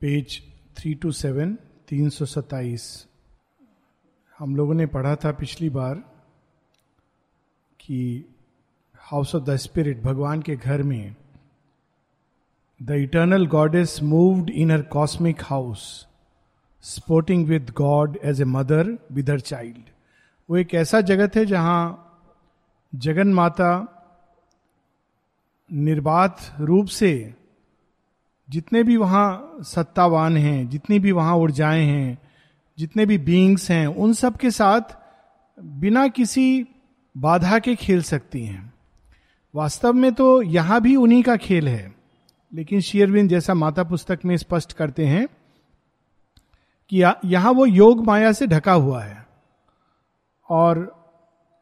[0.00, 0.40] Page
[0.76, 1.52] three to seven,
[1.88, 2.84] तीन सौ सत्ताईस।
[4.38, 5.94] हम लोगों ने पढ़ा था पिछली बार
[7.80, 8.24] कि
[8.98, 11.14] हाउस ऑफ़ द स्पिरिट, भगवान के घर में
[12.80, 16.06] the eternal God is moved in her cosmic house,
[16.84, 19.90] sporting with God as a mother with her child.
[20.48, 21.82] वो एक ऐसा जगत है जहाँ
[22.92, 23.72] जगन माता
[25.70, 27.12] निर्बाध रूप से
[28.50, 32.18] जितने भी वहाँ सत्तावान हैं, जितनी भी वहाँ ऊर्जाएँ हैं,
[32.78, 34.80] जितने भी बींग्स हैं, उन सब के साथ
[35.60, 36.66] बिना किसी
[37.16, 38.72] बाधा के खेल सकती हैं।
[39.54, 41.94] वास्तव में तो यहाँ भी उन्हीं का खेल है।
[42.54, 45.28] लेकिन शेयरविंद जैसा माता पुस्तक में स्पष्ट करते हैं
[46.88, 49.26] कि यहाँ वो योग माया से ढका हुआ है।
[50.48, 51.00] और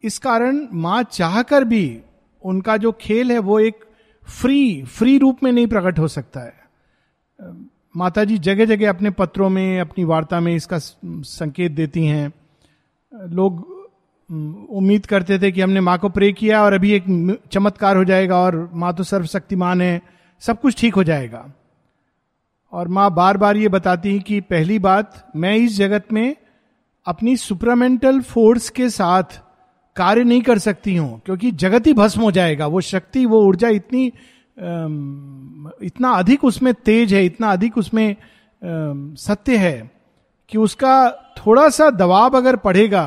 [0.03, 2.01] इस कारण माँ चाहकर भी
[2.45, 3.85] उनका जो खेल है वो एक
[4.25, 6.58] फ्री फ्री रूप में नहीं प्रकट हो सकता है।
[7.95, 12.33] माता जी जगह जगह अपने पत्रों में, अपनी वार्ता में इसका संकेत देती हैं।
[13.13, 13.67] लोग
[14.71, 17.05] उम्मीद करते थे कि हमने माँ को प्रे किया और अभी एक
[17.53, 20.01] चमत्कार हो जाएगा और माँ तो सर्वशक्तिमान है,
[20.43, 21.45] सब कुछ ठीक हो जाएगा।
[22.73, 26.37] और माँ बार बार ये बताती है कि पहली बात, मैं इस जगत में
[27.07, 29.41] अपनी सुपरामेंटल फोर्स के साथ
[29.97, 33.69] कार्य नहीं कर सकती हूँ, क्योंकि जगत ही भस्म हो जाएगा, वो शक्ति, वो ऊर्जा
[33.71, 34.13] इतनी
[34.59, 38.17] इतना अधिक उसमें तेज है, इतना अधिक उसमें
[38.63, 39.91] सत्य है
[40.51, 43.07] कि उसका थोड़ा सा दबाव अगर पड़ेगा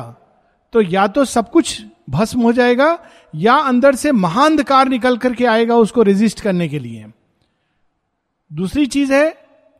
[0.72, 2.98] तो या तो सब कुछ भस्म हो जाएगा,
[3.34, 7.06] या अंदर से महाअंधकार निकल करके आएगा उसको रेजिस्ट करने के लिए।
[8.50, 9.28] दूसरी चीज़ है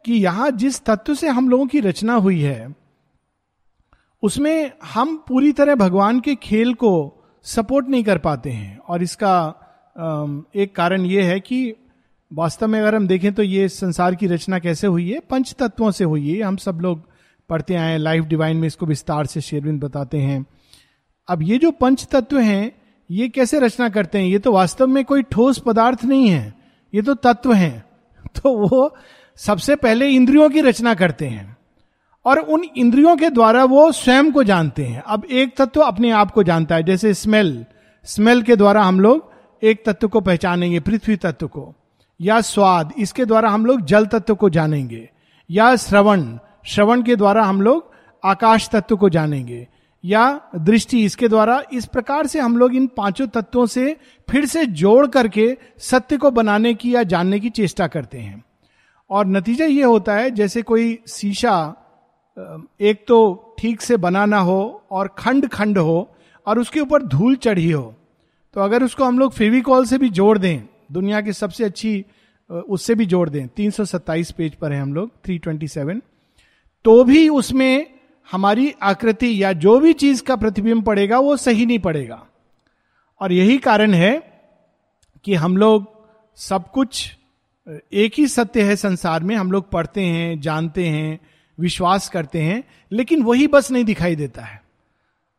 [0.04, 2.74] कि यहाँ जिस तत्व से हम लोगों की रचना हुई है,
[4.22, 6.92] उसमें हम पूरी तरह भगवान के खेल को
[7.46, 9.61] सपोर्ट नहीं कर पाते हैं, और इसका
[10.56, 11.74] एक कारण ये है कि
[12.32, 15.20] वास्तव में अगर हम देखें तो ये संसार की रचना कैसे हुई है?
[15.20, 17.02] पंच तत्वों से हुई है। हम सब लोग
[17.48, 20.46] पढ़ते आए लाइफ डिवाइन में इसको विस्तार से शेरविंद बताते हैं।
[21.28, 22.72] अब ये जो पंच तत्व हैं,
[23.10, 24.26] ये कैसे रचना करते हैं?
[24.26, 26.54] ये तो वास्तव में कोई ठोस पदार्थ नहीं है।
[26.94, 27.84] ये तो तत्व हैं।
[28.26, 28.96] तो वो
[29.36, 31.56] सबसे पहले इंद्रियों की रचना करते हैं।
[32.24, 36.30] और उन इंद्रियों के द्वारा वो स्वयं को जानते हैं। अब एक तत्व अपने आप
[36.30, 37.64] को जानता है, जैसे स्मेल।
[38.04, 39.31] स्मेल के द्वारा हम लोग
[39.62, 41.74] एक तत्व को पहचानेंगे, पृथ्वी तत्व को।
[42.20, 45.10] या स्वाद, इसके द्वारा हम लोग जल तत्व को जानेंगे।
[45.50, 47.90] या श्रवण श्रवण के द्वारा हम लोग
[48.24, 49.68] आकाश तत्व को जानेंगे।
[50.04, 53.96] या दृष्टि, इसके द्वारा इस प्रकार से हम लोग इन पाँचों तत्वों से
[54.30, 58.44] फिर से जोड़ करके सत्य को बनाने की या जानने की चेष्टा करते हैं।
[59.10, 61.74] और नतीजा ये होता है, जैसे कोई शीशा
[62.80, 67.36] एक तो ठीक से बना ना हो और खंड खंड हो और उसके ऊपर धूल
[67.36, 67.94] चढ़ी हो।
[68.54, 72.04] तो अगर उसको हम लोग फेविकॉल से भी जोड़ दें, दुनिया की सबसे अच्छी
[72.50, 76.00] उससे भी जोड़ दें 327 पेज पर है हम लोग 327
[76.84, 77.86] तो भी उसमें
[78.32, 82.26] हमारी आकृति या जो भी चीज़ का प्रतिबिंब पड़ेगा, वो सही नहीं पड़ेगा।
[83.20, 84.42] और यही कारण है
[85.24, 87.16] कि हम लोग सब कुछ
[87.92, 91.18] एक ही सत्य है संसार में, हम लोग पढ़ते हैं, जानते हैं,
[91.58, 94.62] विश्वास करते हैं, लेकिन वही बस नहीं दिखाई देता है।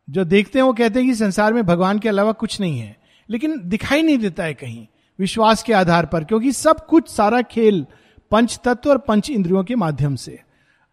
[0.09, 3.02] जो देखते हैं वो कहते हैं कि संसार में भगवान के अलावा कुछ नहीं है।
[3.29, 4.85] लेकिन दिखाई नहीं देता है कहीं,
[5.19, 7.85] विश्वास के आधार पर, क्योंकि सब कुछ सारा खेल
[8.31, 10.39] पंच तत्व और पंच इंद्रियों के माध्यम से।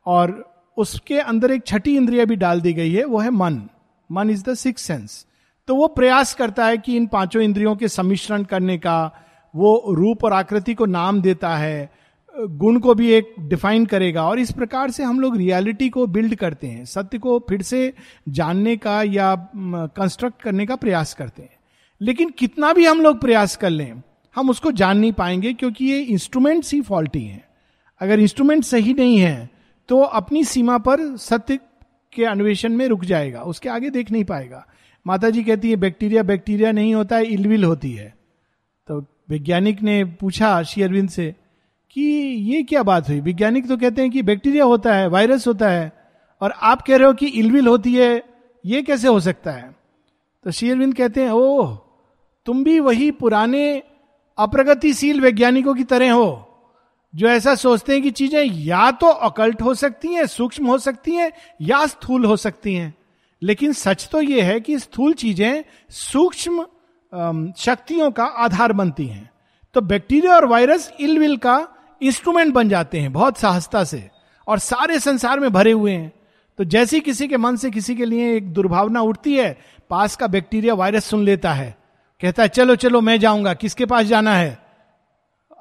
[0.06, 0.44] और
[0.76, 3.62] उसके अंदर एक छठी इंद्रिया भी डाल दी गई है, वो है मन।
[4.10, 5.26] मन इज़ द सिक्स सेंस
[5.68, 9.10] तो वो प्रयास करता है कि इन पाँचों इंद्रियों के सम्मिश्रण करने का,
[9.54, 11.90] वो रूप और आकृति को नाम देता है,
[12.34, 16.34] गुण को भी एक डिफाइन करेगा, और इस प्रकार से हम लोग रियलिटी को बिल्ड
[16.34, 17.92] करते हैं, सत्य को फिर से
[18.28, 21.58] जानने का या कंस्ट्रक्ट करने का प्रयास करते हैं।
[22.00, 24.02] लेकिन कितना भी हम लोग प्रयास कर लें,
[24.36, 27.44] हम उसको जान नहीं पाएँगे क्योंकि ये इंस्ट्रूमेंट्स ही फॉल्टी हैं।
[28.00, 29.48] अगर इंस्ट्रूमेंट सही नहीं है
[29.88, 31.58] तो अपनी सीमा पर सत्य
[32.12, 34.64] के अन्वेषण में रुक जाएगा, उसके आगे देख नहीं पाएगा।
[35.06, 38.14] माता जी कहती है बैक्टीरिया बैक्टीरिया नहीं होता है इलविल होती है।
[38.88, 39.00] तो
[39.30, 41.34] वैज्ञानिक ने पूछा श्री अरविंद से
[41.96, 43.20] कि ये क्या बात हुई?
[43.20, 45.92] वैज्ञानिक तो कहते हैं कि बैक्टीरिया होता है वायरस होता है,
[46.42, 48.22] और आप कह रहे हो कि इलविल होती है,
[48.64, 49.70] ये कैसे हो सकता है?
[50.44, 51.78] तो शेयरविंद कहते हैं, ओह
[52.46, 53.82] तुम भी वही पुराने
[54.38, 56.46] अप्रगतिशील वैज्ञानिकों की तरह हो,
[57.14, 61.14] जो ऐसा सोचते हैं कि चीज़ें या तो अकल्ट हो सकती हैं, सूक्ष्म हो सकती
[61.14, 61.30] हैं,
[61.62, 62.94] या स्थूल हो सकती हैं।
[63.42, 66.64] लेकिन सच तो यह है कि स्थूल चीज़ें सूक्ष्म
[67.58, 69.30] शक्तियों का आधार बनती हैं।
[69.74, 71.66] तो बैक्टीरिया और वायरस इलविल का
[72.00, 74.08] इंस्ट्रूमेंट बन जाते हैं बहुत साहसता से,
[74.46, 76.12] और सारे संसार में भरे हुए हैं।
[76.58, 79.56] तो जैसे किसी के मन से किसी के लिए एक दुर्भावना उठती है,
[79.90, 81.74] पास का बैक्टीरिया वायरस सुन लेता है।
[82.22, 84.58] कहता है, चलो चलो, मैं जाऊँगा। किसके पास जाना है?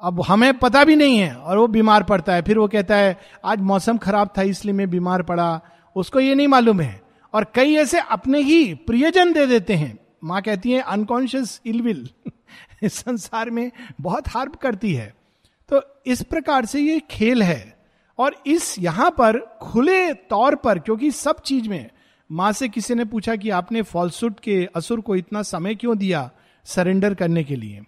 [0.02, 3.20] अब हमें पता भी नहीं है और वो बीमार पड़ता है। फिर वो कहता है,
[3.44, 5.60] आज मौसम खराब था, इसलिए मैं बीमार पड़ा।
[5.96, 7.02] उसको ये नहीं मालूम है।
[7.34, 12.08] और कई ऐसे अपने ही प्रियजन दे देते हैं। माँ कहती है अनकॉन्शियस इलविल
[12.84, 15.14] संसार में बहुत हार्प करती है।
[15.68, 17.76] तो इस प्रकार से ये खेल है।
[18.18, 21.90] और इस यहाँ पर खुले तौर पर, क्योंकि सब चीज़ में,
[22.32, 26.30] माँ से किसी ने पूछा कि आपने फॉल्सूट के, असुर को इतना समय क्यों दिया?
[26.64, 27.84] सरेंडर करने के लिए।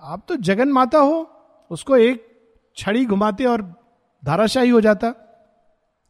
[0.00, 1.30] आप तो जगन माता हो,
[1.70, 2.26] उसको एक
[2.76, 3.62] छड़ी घुमाते और
[4.24, 5.14] धाराशाही हो जाता।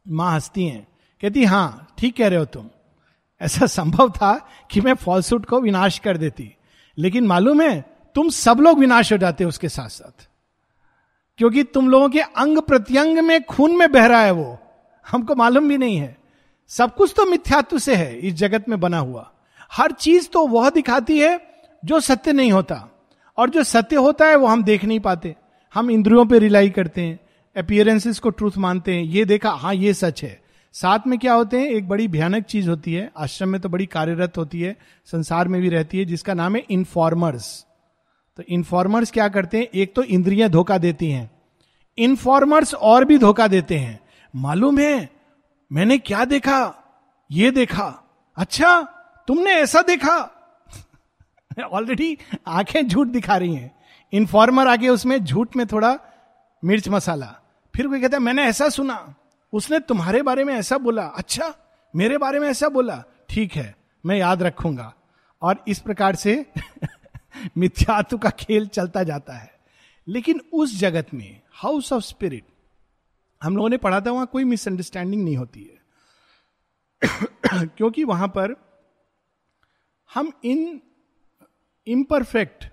[0.07, 0.87] माँ हंसती हैं,
[1.21, 2.69] कहती, हाँ, ठीक कह रहे हो तुम।
[3.41, 6.55] ऐसा संभव था कि मैं फॉल्सूट को विनाश कर देती,
[6.97, 7.81] लेकिन मालूम है,
[8.15, 10.27] तुम सब लोग विनाश हो जाते उसके साथ साथ
[11.37, 14.57] क्योंकि तुम लोगों के अंग प्रत्यंग में खून में बह रहा है वो।
[15.11, 16.17] हमको मालूम भी नहीं है।
[16.67, 19.31] सब कुछ तो मिथ्यात्व से है, इस जगत में बना हुआ।
[19.71, 21.46] हर चीज़ तो वह दिखाती है
[21.85, 22.83] जो सत्य नहीं होता।
[23.37, 25.35] और जो सत्य होता है, वो हम देख नहीं पाते।
[25.73, 27.19] हम इंद्रियों पे रिलाई करते हैं
[27.55, 30.39] अपियरेंसेस को ट्रूथ मानते हैं, ये देखा हाँ ये सच है।
[30.73, 33.85] साथ में क्या होते हैं, एक बड़ी भयानक चीज़ होती है, आश्रम में तो बड़ी
[33.85, 34.75] कार्यरत होती है,
[35.05, 37.65] संसार में भी रहती है, जिसका नाम है इन्फॉर्मर्स
[38.37, 41.29] तो इन्फॉर्मर्स क्या करते हैं, एक तो इंद्रियाँ धोखा देती हैं
[41.97, 43.99] इन्फॉर्मर्स और भी धोखा देते हैं।
[44.35, 45.09] मालूम है,
[45.71, 46.73] मैंने क्या देखा,
[47.31, 47.85] ये देखा
[48.37, 48.81] अच्छा
[49.27, 50.17] तुमने ऐसा देखा
[51.71, 52.17] ऑलरेडी
[52.47, 53.79] आँखें झूठ दिखा रही हैं।
[54.13, 55.99] इन्फॉर्मर आगे उसमें झूठ में थोड़ा
[56.65, 57.41] मिर्च मसाला।
[57.75, 59.15] फिर कोई कहता है, मैंने ऐसा सुना।
[59.53, 61.55] उसने तुम्हारे बारे में ऐसा बोला। अच्छा
[61.95, 63.75] मेरे बारे में ऐसा बोला। ठीक है,
[64.05, 64.93] मैं याद रखूँगा।
[65.41, 66.45] और इस प्रकार से
[67.57, 69.53] मिथ्यात्व का खेल चलता जाता है।
[70.07, 72.45] लेकिन उस जगत में हाउस ऑफ़ स्पिरिट
[73.43, 75.77] हम लोगों ने पढ़ा था, वहाँ कोई मिसअंडरस्टैंडिंग नहीं होती है।
[77.65, 78.55] क्योंकि वहाँ पर
[80.13, 80.81] हम इन
[81.87, 82.65] इम्परफेक्ट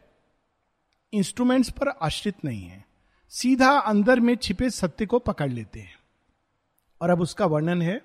[1.12, 2.84] इंस्ट्रूमेंट्स पर आश्रित नहीं है।
[3.28, 5.98] सीधा अंदर में छिपे सत्य को पकड़ लेते हैं।
[7.00, 8.00] और अब उसका वर्णन है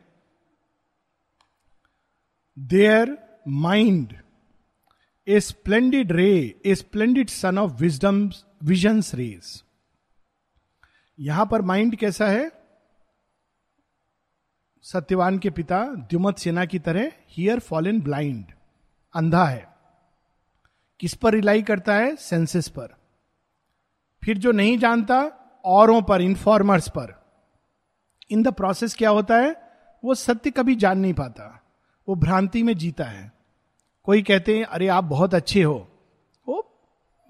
[2.59, 3.17] there
[3.47, 4.13] mind
[5.27, 8.31] a splendid ray a splendid sun of wisdom
[8.63, 9.63] visions rays
[11.19, 12.51] यहाँ पर माइंड कैसा है?
[14.81, 18.45] सत्यवान के पिता द्युमत सेना की तरह हियर फॉलन ब्लाइंड
[19.13, 19.68] अंधा है।
[20.99, 22.15] किस पर रिलाई करता है?
[22.15, 22.95] सेंसेस पर।
[24.23, 25.31] फिर जो नहीं जानता,
[25.65, 27.23] औरों पर इन्फॉर्मर्स पर।
[28.31, 29.69] इन द प्रोसेस क्या होता है?
[30.03, 31.63] वो सत्य कभी जान नहीं पाता।
[32.09, 33.31] वो भ्रांति में जीता है।
[34.03, 35.87] कोई कहते हैं, अरे, आप बहुत अच्छे हो।
[36.47, 36.77] वो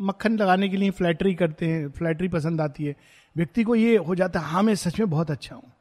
[0.01, 2.95] मक्खन लगाने के लिए फ्लैटरी करते हैं फ्लैटरी पसंद आती है।
[3.37, 5.71] व्यक्ति को ये हो जाता है हाँ मैं सच में बहुत अच्छा हूँ।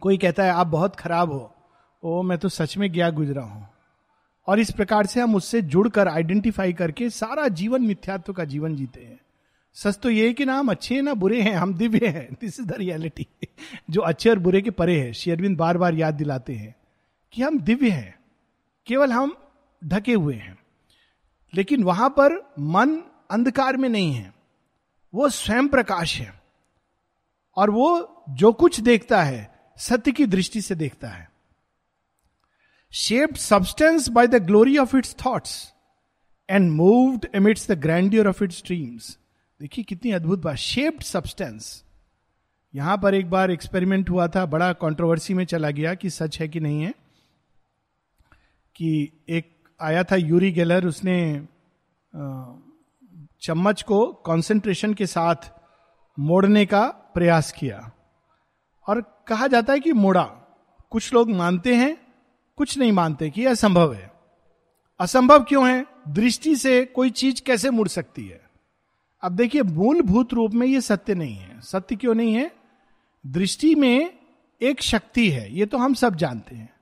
[0.00, 1.54] कोई कहता है, आप बहुत खराब हो।
[2.02, 3.71] ओ, मैं तो सच में गया गुजरा हूँ।
[4.46, 9.00] और इस प्रकार से हम उससे जुड़कर आइडेंटिफाई करके सारा जीवन मिथ्यात्व का जीवन जीते
[9.00, 9.20] हैं।
[9.74, 12.36] सच तो ये है कि ना हम अच्छे हैं ना बुरे हैं, हम दिव्य हैं।
[12.40, 13.26] दिस इज़ द रियलिटी
[13.90, 16.74] जो अच्छे और बुरे के परे है शेयरविंद बार बार याद दिलाते हैं
[17.32, 18.18] कि हम दिव्य हैं,
[18.86, 19.36] केवल हम
[19.84, 20.58] ढके हुए हैं।
[21.54, 24.34] लेकिन वहाँ पर मन अंधकार में नहीं है,
[25.14, 26.42] वो स्वयं प्रकाश है।
[27.56, 31.31] और वो जो कुछ देखता है, सत्य की दृष्टि से देखता है।
[32.92, 35.72] Shaped substance by the glory of its thoughts
[36.50, 39.18] and moved emits the grandeur of its dreams
[39.60, 41.84] देखिए कितनी अद्भुत बात। शेप्ड सब्सटेंस
[42.74, 46.48] यहाँ पर एक बार एक्सपेरिमेंट हुआ था, बड़ा कंट्रोवर्सी में चला गया कि सच है
[46.48, 46.94] कि नहीं है।
[48.76, 51.46] कि एक आया था यूरी गेलर उसने
[53.40, 55.50] चम्मच को कंसंट्रेशन के साथ
[56.18, 57.92] मोड़ने का प्रयास किया।
[58.88, 60.22] और कहा जाता है कि मोड़ा।
[60.90, 62.11] कुछ लोग मानते हैं
[62.56, 64.12] कुछ नहीं मानते कि असंभव है।
[65.00, 65.86] असंभव क्यों है?
[66.08, 68.50] दृष्टि से कोई चीज़ कैसे मुड़ सकती है?
[69.22, 72.50] अब देखिए, मूलभूत रूप में यह सत्य नहीं है। सत्य क्यों नहीं है?
[73.26, 74.18] दृष्टि में
[74.62, 76.74] एक शक्ति है, ये तो हम सब जानते हैं।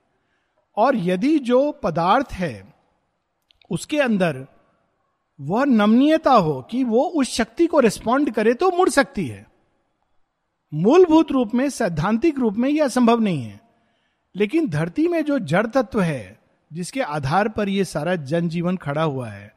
[0.77, 2.73] और यदि जो पदार्थ है,
[3.71, 4.47] उसके अंदर
[5.41, 9.47] वह नमनीयता हो कि वो उस शक्ति को रिस्पॉन्ड करे तो मुड़ सकती है।
[10.73, 13.60] मूलभूत रूप में, सैद्धांतिक रूप में यह असंभव नहीं है।
[14.35, 16.39] लेकिन धरती में जो जड़ तत्व है,
[16.73, 19.55] जिसके आधार पर यह सारा जनजीवन खड़ा हुआ है,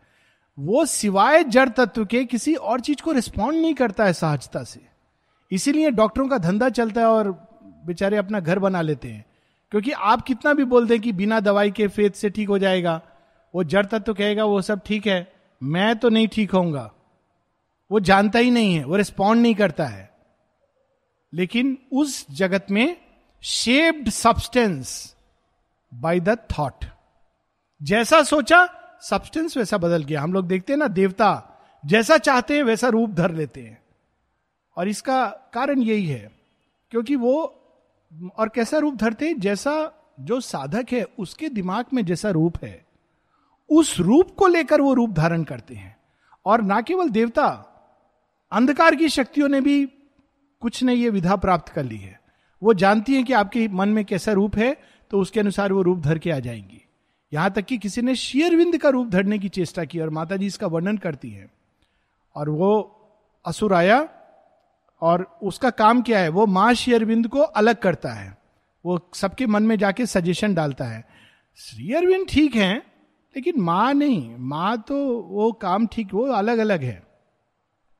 [0.58, 4.80] वो सिवाय जड़ तत्व के किसी और चीज़ को रिस्पॉन्ड नहीं करता है सहजता से।
[5.52, 7.48] इसीलिए डॉक्टरों का धंधा चलता है और
[7.86, 9.24] बेचारे अपना घर बना लेते हैं।
[9.70, 13.02] क्योंकि आप कितना भी बोल दें कि बिना दवाई के फेत से ठीक हो जाएगा,
[13.54, 16.92] वो जड़ तत्व कहेगा, वो सब ठीक है, मैं तो नहीं ठीक होऊँगा।
[17.90, 20.10] वो जानता ही नहीं है, वो रिस्पॉन्ड नहीं करता है।
[21.34, 23.03] लेकिन उस जगत में
[23.44, 25.16] shaped substance
[25.94, 26.84] by the thought
[27.82, 28.68] जैसा सोचा
[29.02, 33.10] सब्सटेंस वैसा बदल गया। हम लोग देखते हैं ना, देवता जैसा चाहते हैं, वैसा रूप
[33.10, 33.82] धर लेते हैं।
[34.76, 36.32] और इसका कारण यही है,
[36.90, 37.36] क्योंकि वो,
[38.36, 39.40] और कैसा रूप धरते हैं?
[39.40, 42.86] जैसा जो साधक है, उसके दिमाग में जैसा रूप है,
[43.70, 45.96] उस रूप को लेकर वो रूप धारण करते हैं।
[46.46, 47.46] और ना केवल देवता,
[48.52, 49.86] अंधकार की शक्तियों ने भी
[50.60, 52.23] कुछ ने ये विधा प्राप्त कर ली है।
[52.64, 54.76] वो जानती हैं कि आपके मन में कैसा रूप है
[55.11, 56.80] तो उसके अनुसार वो रूप धर के आ जाएँगी।
[57.33, 60.47] यहाँ तक कि किसी ने शेयरविंद का रूप धरने की चेष्टा की और माता जी
[60.47, 61.47] इसका वर्णन करती है।
[62.37, 63.00] और वो
[63.44, 64.09] असुर आया
[65.02, 66.28] और उसका काम क्या है?
[66.28, 68.38] वो माँ शेयरविंद को अलग करता है।
[68.85, 71.04] वो सबके मन में जाके सजेशन डालता है।
[71.56, 72.76] शेयरविंद ठीक है,
[73.37, 77.02] लेकिन माँ नहीं। माँ तो वो काम ठीक, वो अलग अलग है।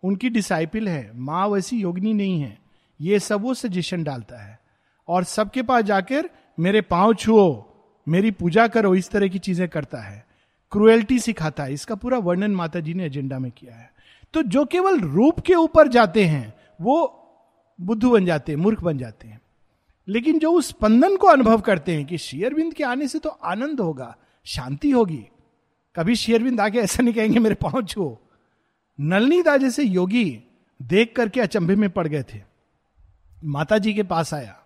[0.02, 2.63] उनकी डिसाइपल है। माँ वैसी योगनी नहीं है।
[3.00, 4.60] ये सब वो सजेशन डालता है।
[5.08, 7.64] और सबके पास जाकर मेरे पाँव छुओ,
[8.08, 10.26] मेरी पूजा करो, इस तरह की चीज़ें करता है।
[10.72, 13.92] क्रुएल्टी सिखाता है। इसका पूरा वर्णन माता जी ने एजेंडा में किया है।
[14.34, 17.20] तो जो केवल रूप के ऊपर जाते हैं, वो
[17.80, 19.40] बुद्धू बन जाते हैं, मूर्ख बन जाते हैं।
[20.08, 23.80] लेकिन जो उस स्पंदन को अनुभव करते हैं कि शेयरबिंद के आने से तो आनंद
[23.80, 25.26] होगा, शांति होगी।
[25.96, 28.16] कभी शेयरबिंद आके ऐसा नहीं कहेंगे, मेरे पाँव छुओ।
[29.00, 30.42] नलनीदा जैसे योगी
[30.82, 32.53] देख करके अचंभे में पड़ गए थे।
[33.44, 34.58] माता जी के पास आया।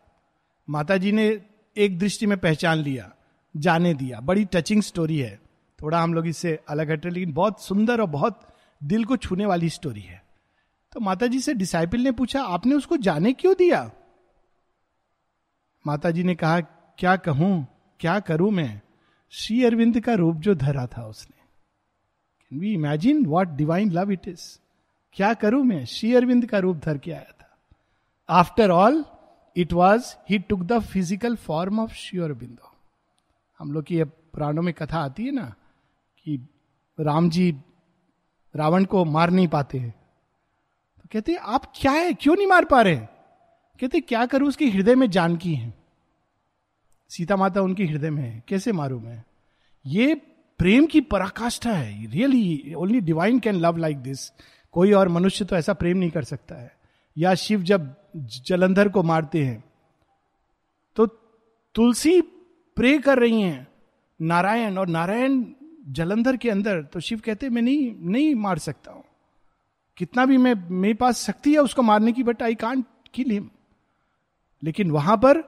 [0.71, 1.41] माता जी ने
[1.77, 3.15] एक दृष्टि में पहचान लिया,
[3.57, 5.41] जाने दिया। बड़ी टचिंग स्टोरी है।
[5.83, 8.55] थोड़ा हम लोग इससे अलग हटे, लेकिन बहुत सुंदर और बहुत
[8.85, 10.23] दिल को छूने वाली स्टोरी है।
[10.93, 13.91] तो माता जी से डिसाइपल ने पूछा, आपने उसको जाने क्यों दिया?
[15.87, 16.61] माता जी ने कहा,
[16.99, 17.67] क्या कहूँ,
[18.01, 18.81] क्या करूँ मैं?
[19.31, 21.43] श्री अरविंद का रूप जो धरा था उसने।
[22.51, 24.59] Can we imagine what divine love it is
[25.13, 25.85] क्या करूँ मैं?
[25.85, 27.38] श्री अरविंद का रूप धर के आया था।
[28.29, 29.05] After all
[29.57, 32.73] it was he took the physical form of Sri Aurobindo
[33.61, 35.55] हम लोग की पुराणों में कथा आती है ना,
[36.27, 36.49] कि
[36.99, 37.51] राम जी
[38.55, 42.13] रावण को मार नहीं पाते हैं। तो कहते हैं, आप क्या है?
[42.13, 42.97] क्यों नहीं मार पा रहे
[43.81, 44.49] कहते क्या करूँ?
[44.49, 45.73] उसके हृदय में जानकी है।
[47.11, 49.23] सीता माता उनके हृदय में है। कैसे मारू मैं?
[49.85, 50.15] ये
[50.61, 54.31] प्रेम की पराकाष्ठा है। Really only divine can love like this
[54.75, 56.77] कोई और मनुष्य तो ऐसा प्रेम नहीं कर सकता है।
[57.17, 59.65] या शिव जब जलंधर को मारते हैं।
[60.97, 61.07] तो
[61.75, 62.21] तुलसी
[62.77, 63.67] प्रे कर रही हैं
[64.21, 65.45] नारायण और नारायण
[65.89, 69.05] जलंधर के अंदर। तो शिव कहते मैं नहीं नहीं मार सकता हूँ।
[69.97, 72.85] कितना भी मैं, मेरे पास शक्ति है उसको मारने की but I can't
[73.15, 73.51] kill him
[74.63, 75.43] लेकिन वहाँ पर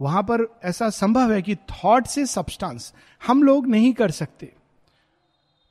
[0.00, 2.92] वहाँ पर ऐसा संभव है कि थॉट से सब्सटेंस
[3.26, 4.52] हम लोग नहीं कर सकते।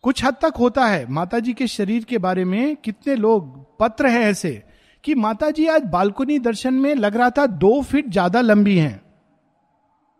[0.03, 4.07] कुछ हद तक होता है माता जी के शरीर के बारे में कितने लोग पत्र
[4.07, 4.63] हैं ऐसे
[5.05, 9.01] कि माता जी आज बालकोनी दर्शन में लग रहा था दो फीट ज़्यादा लंबी हैं।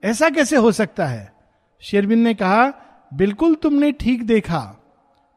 [0.04, 1.34] ऐसा कैसे हो सकता है?
[1.84, 2.74] शेरविंद ने कहा,
[3.14, 4.62] बिल्कुल तुमने ठीक देखा।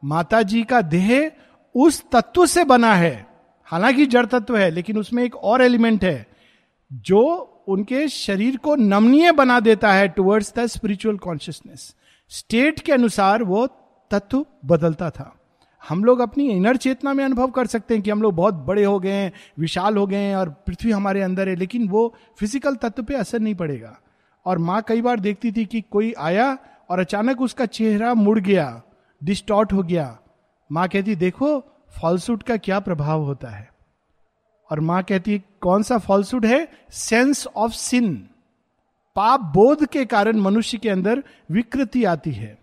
[0.03, 1.31] माता जी का देह
[1.75, 3.25] उस तत्व से बना है।
[3.67, 6.27] हालाँकि जड़ तत्व है, लेकिन उसमें एक और एलिमेंट है,
[6.91, 7.21] जो
[7.67, 11.93] उनके शरीर को नमनीय बना देता है towards the spiritual consciousness
[12.31, 13.67] state के अनुसार वो
[14.11, 15.38] तत्व बदलता था।
[15.83, 18.83] हम लोग अपनी इनर चेतना में अनुभव कर सकते हैं कि हम लोग बहुत बड़े
[18.83, 22.75] हो गए हैं, विशाल हो गए हैं और पृथ्वी हमारे अंदर है, लेकिन वो फ़िज़िकल
[22.75, 23.99] तत्व पे असर नहीं पड़ेगा।
[24.45, 26.57] और माँ कई बार देखती थी कि कोई आया
[26.89, 28.81] और अचानक उसका चेहरा मुड़ गया
[29.23, 30.17] डिस्टॉर्ट हो गया।
[30.71, 31.63] माँ कहती, देखो
[32.01, 33.69] फॉल्सूट का क्या प्रभाव होता है?
[34.71, 36.67] और माँ कहती, कौन सा फॉल्सूट है?
[36.89, 38.29] सेंस ऑफ़ सिन
[39.15, 42.58] पाप बोध के कारण मनुष्य के अंदर विकृति आती है।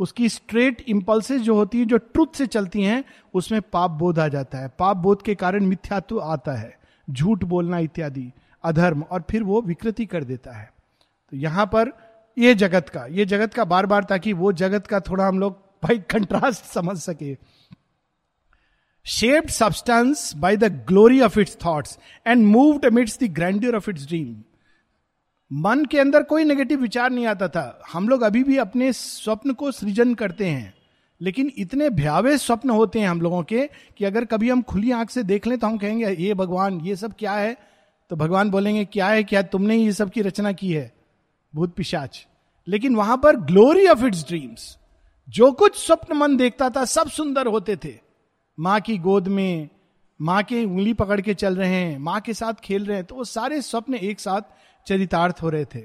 [0.00, 4.28] उसकी स्ट्रेट इंपल्सेस जो होती है, जो ट्रुथ से चलती हैं, उसमें पाप बोध आ
[4.28, 6.78] जाता है। पाप बोध के कारण मिथ्यात्व आता है।
[7.10, 8.32] झूठ बोलना इत्यादि,
[8.64, 10.72] अधर्म और फिर वो विकृति कर देता है।
[11.30, 11.92] तो यहाँ पर
[12.38, 15.52] ये जगत का, ये जगत का बार बार ताकि वो जगत का थोड़ा हम लोग
[15.82, 17.36] भाई कंट्रास्ट समझ सके।
[19.04, 24.06] Shaped substance by the glory of its thoughts and moved emits the grandeur of its
[24.06, 24.42] dream
[25.52, 29.52] मन के अंदर कोई नेगेटिव विचार नहीं आता था। हम लोग अभी भी अपने स्वप्न
[29.52, 30.74] को सृजन करते हैं।
[31.20, 35.10] लेकिन इतने भयावे स्वप्न होते हैं हम लोगों के कि अगर कभी हम खुली आँख
[35.10, 37.56] से देख लें तो हम कहेंगे, ये भगवान, ये सब क्या है?
[38.10, 39.24] तो भगवान बोलेंगे, क्या है?
[39.24, 40.92] क्या तुमने ये सब की रचना की है?
[41.54, 42.26] भूत पिशाच।
[42.68, 44.78] लेकिन वहाँ पर ग्लोरी ऑफ़ इट्स ड्रीम्स
[45.28, 47.94] जो कुछ स्वप्न मन देखता था, सब सुंदर होते थे।
[48.60, 49.68] माँ की गोद में,
[50.20, 53.14] माँ के उंगली पकड़ के चल रहे हैं, माँ के साथ खेल रहे हैं तो
[53.14, 54.40] वो सारे स्वप्न एक साथ
[54.88, 55.82] चरितार्थ हो रहे थे।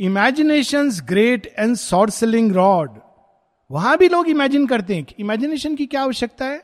[0.00, 3.00] Imagination great and sorcelling rod
[3.70, 6.62] वहाँ भी लोग इमेजिन करते हैं इमेजिनेशन की क्या आवश्यकता है?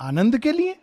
[0.00, 0.76] आनंद के लिए।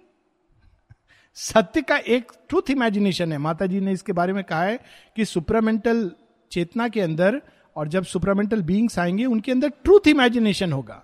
[1.36, 4.80] सत्य का एक ट्रूथ इमेजिनेशन है। माता जी ने इसके बारे में कहा है
[5.16, 6.12] कि सुपरामेंटल
[6.52, 7.42] चेतना के अंदर
[7.76, 11.04] और जब सुपरामेंटल बींग्स आएँगे, उनके अंदर ट्रूथ इमेजिनेशन होगा।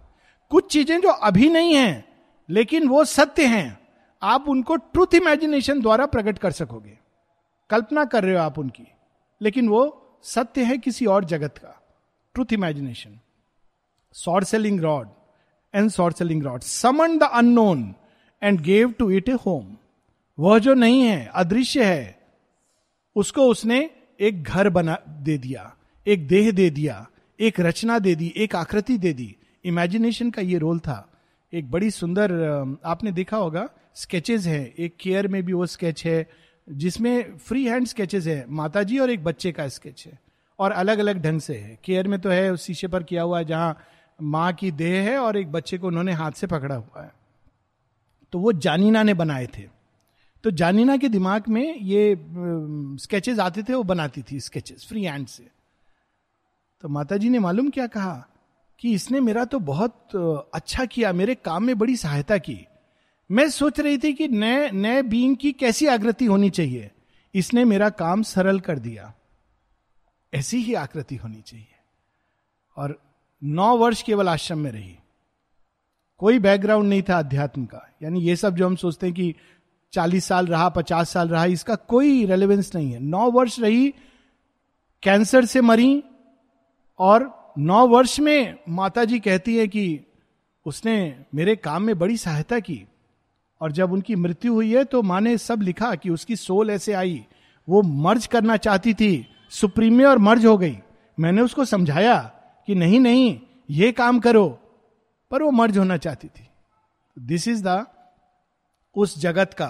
[0.50, 2.06] कुछ चीज़ें जो अभी नहीं है,
[2.50, 3.80] लेकिन वो सत्य हैं,
[4.22, 6.98] आप उनको ट्रुथ इमेजिनेशन द्वारा प्रकट कर सकोगे।
[7.70, 8.88] कल्पना कर रहे हो आप उनकी।
[9.42, 9.82] लेकिन वो
[10.24, 11.74] सत्य है किसी और जगत का।
[12.36, 13.20] Truth imagination
[14.16, 15.10] sorcelling rod
[15.74, 17.94] and sorcelling rod summon the unknown
[18.42, 19.76] and gave to it a home
[20.38, 22.18] वह जो नहीं है, अदृश्य है,
[23.16, 23.90] उसको उसने
[24.20, 25.76] एक घर बना, दे दिया,
[26.08, 27.08] एक देह दे दिया,
[27.40, 31.14] एक रचना दे दी, एक आकृति दे दी। इमेजिनेशन का ये रोल था।
[31.54, 32.32] एक बड़ी सुंदर
[32.86, 36.30] आपने देखा होगा स्केचेस है। एक केयर में भी वो स्केच है
[36.68, 40.20] जिसमें फ्री हैंड स्केचेस है। माता जी और एक बच्चे का स्केच है
[40.60, 43.40] और अलग अलग ढंग से है। केयर में तो है, उस शीशे पर किया हुआ
[43.40, 43.78] है जहाँ
[44.20, 47.12] माँ की देह है और एक बच्चे को उन्होंने हाथ से पकड़ा हुआ है।
[48.34, 49.64] तो वो जानीना ने बनाए थे।
[50.44, 52.16] तो जानीना के दिमाग में ये
[53.02, 55.48] स्केचेस आते थे, वो बनाती थी स्केचेस फ्री हैंड से।
[56.84, 58.26] तो माता जी ने मालूम क्या कहा
[58.80, 60.16] कि इसने मेरा तो बहुत
[60.54, 62.66] अच्छा किया, मेरे काम में बड़ी सहायता की।
[63.32, 66.92] मैं सोच रही थी कि नए नए बीइंग की कैसी आकृति होनी चाहिए।
[67.36, 69.14] इसने मेरा काम सरल कर दिया।
[70.34, 71.68] ऐसी ही आकृति होनी चाहिए।
[72.78, 73.02] और
[73.44, 74.96] नौ वर्ष केवल आश्रम में रही।
[76.18, 79.36] कोई बैकग्राउंड नहीं था अध्यात्म का। यानी ये सब जो हम सोचते हैं कि
[79.92, 83.94] चालीस साल रहा, पचास साल रहा, इसका कोई रेलेवेंस नहीं है। नौ वर्ष रही
[85.04, 86.04] कैंसर से मरी
[87.00, 90.00] और नौ वर्ष में माता जी कहती है कि
[90.66, 92.86] उसने मेरे काम में बड़ी सहायता की।
[93.62, 96.94] और जब उनकी मृत्यु हुई है तो माँ ने सब लिखा कि उसकी सोल ऐसे
[96.94, 97.26] आई।
[97.68, 100.78] वो मर्ज करना चाहती थी। सुप्रीम और मर्ज हो गई।
[101.20, 102.18] मैंने उसको समझाया
[102.68, 104.48] कि नहीं नहीं, ये काम करो।
[105.32, 106.48] पर वो मर्ज होना चाहती थी।
[107.18, 107.86] दिस इज़ द
[108.96, 109.68] उस जगत का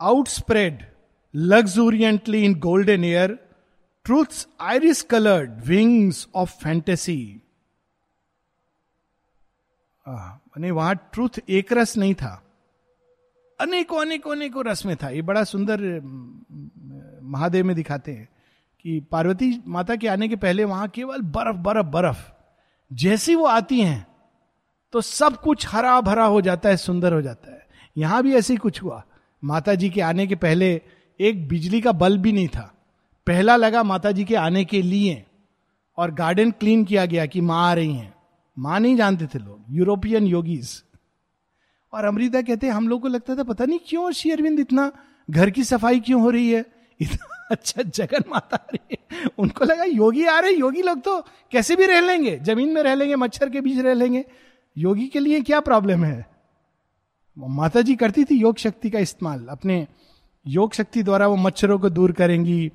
[0.00, 0.86] outspread
[1.34, 3.38] luxuriantly in golden air
[4.04, 7.42] truths iris coloured wings of fantasy
[10.06, 12.42] मैंने वहाँ ट्रूथ एक रस नहीं था।
[13.60, 15.80] अनेकों अनेकों अनेकों रस में था। ये बड़ा सुंदर
[17.22, 18.28] महादेव में दिखाते हैं
[18.84, 22.30] कि पार्वती माता के आने के पहले वहाँ केवल बर्फ़ बर्फ़ बर्फ़,
[22.90, 24.06] जैसी वो आती हैं
[24.92, 28.52] तो सब कुछ हरा भरा हो जाता है, सुंदर हो जाता है। यहाँ भी ऐसे
[28.52, 29.02] ही कुछ हुआ।
[29.42, 30.80] माता जी के आने के पहले
[31.20, 32.72] एक बिजली का बल्ब भी नहीं था।
[33.26, 35.24] पहला लगा माता जी के आने के लिए
[35.98, 38.11] और गार्डन क्लीन किया गया कि माँ आ रही हैं।
[38.56, 40.82] माँ नहीं जानते थे लोग यूरोपियन योगीज
[41.92, 44.90] और अमृता कहते हम लोग को लगता था, पता नहीं क्यों श्री अरविंद इतना
[45.28, 46.64] घर की सफ़ाई क्यों हो रही है?
[47.00, 51.20] इतना अच्छा जगन माता रही है। उनको लगा, योगी आ रहे योगी लोग तो
[51.52, 54.24] कैसे भी रह लेंगे, ज़मीन में रह लेंगे, मच्छर के बीच रह लेंगे।
[54.76, 56.26] योगी के लिए क्या प्रॉब्लम है?
[57.36, 59.86] माता जी करती थी योग शक्ति का इस्तेमाल, अपने
[60.46, 62.70] योग शक्ति द्वारा वो मच्छरों को दूर करेंगी,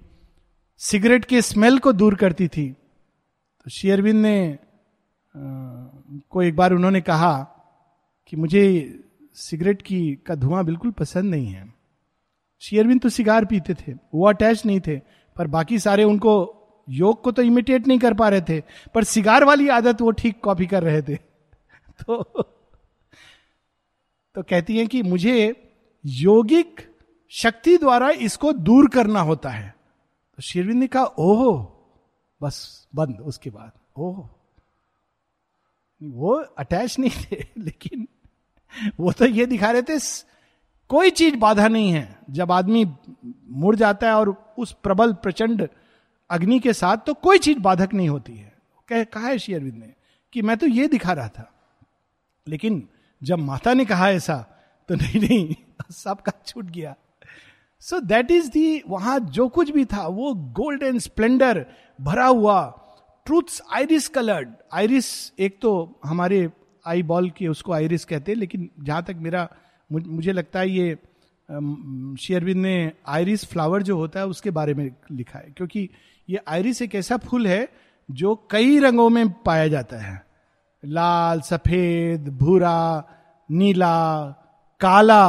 [0.82, 4.58] सिगरेट के स्मेल को दूर करती थी। तो शेयरविंद ने
[6.30, 7.44] को एक बार उन्होंने कहा
[8.28, 8.94] कि मुझे
[9.34, 11.74] सिगरेट की, का धुआँ बिल्कुल पसंद नहीं है।
[12.60, 14.98] शेयरविंद तो सिगार पीते थे, वो अटैच नहीं थे,
[15.36, 16.54] पर बाकी सारे उनको
[16.90, 20.42] योग को तो इमिटेट नहीं कर पा रहे थे, पर सिगार वाली आदत वो ठीक
[20.44, 21.16] कॉपी कर रहे थे।
[22.06, 22.24] तो
[24.36, 25.64] तो कहती हैं कि मुझे
[26.06, 26.96] योगिक
[27.30, 29.76] शक्ति द्वारा इसको दूर करना होता है।
[30.36, 31.74] तो शेरविंद ने कहा, ओहो,
[32.42, 34.30] बस बंद, उसके बाद, ओह।
[36.04, 38.08] वो अटैच नहीं थे, लेकिन
[39.00, 40.00] वो तो ये दिखा रहे थे
[40.90, 42.86] कोई चीज़ बाधा नहीं है। जब आदमी
[43.50, 45.70] मुड़ जाता है और उस प्रबल प्रचंड
[46.30, 48.54] अग्नि के साथ तो कोई चीज़ बाधक नहीं होती है।
[48.88, 49.94] कह, कहा है शेयरविंद ने
[50.34, 51.52] कि मैं तो ये दिखा रहा था।
[52.48, 52.90] लेकिन
[53.24, 54.38] जब माता ने कहा ऐसा
[54.88, 55.56] तो नहीं नहीं
[55.92, 56.96] सबका छूट गया।
[57.80, 61.66] सो दैट इज़ दी वहाँ जो कुछ भी था, वो गोल्ड एंड स्प्लेंडर
[62.02, 62.84] भरा हुआ
[63.28, 65.08] ट्रूथ्स आइरिस कलर्ड आइरिस
[65.40, 66.50] एक तो हमारे
[66.86, 69.48] आई बॉल के उसको आइरिस कहते हैं, लेकिन जहाँ तक मेरा,
[69.90, 70.96] मुझे लगता है ये
[72.20, 75.90] शेयरविंद ने आइरिस फ्लावर जो होता है उसके बारे में लिखा है, क्योंकि
[76.30, 77.68] ये आइरिस एक ऐसा फूल है
[78.10, 80.22] जो कई रंगों में पाया जाता है।
[80.84, 83.04] लाल, सफ़ेद, भूरा,
[83.50, 84.26] नीला,
[84.82, 85.26] काला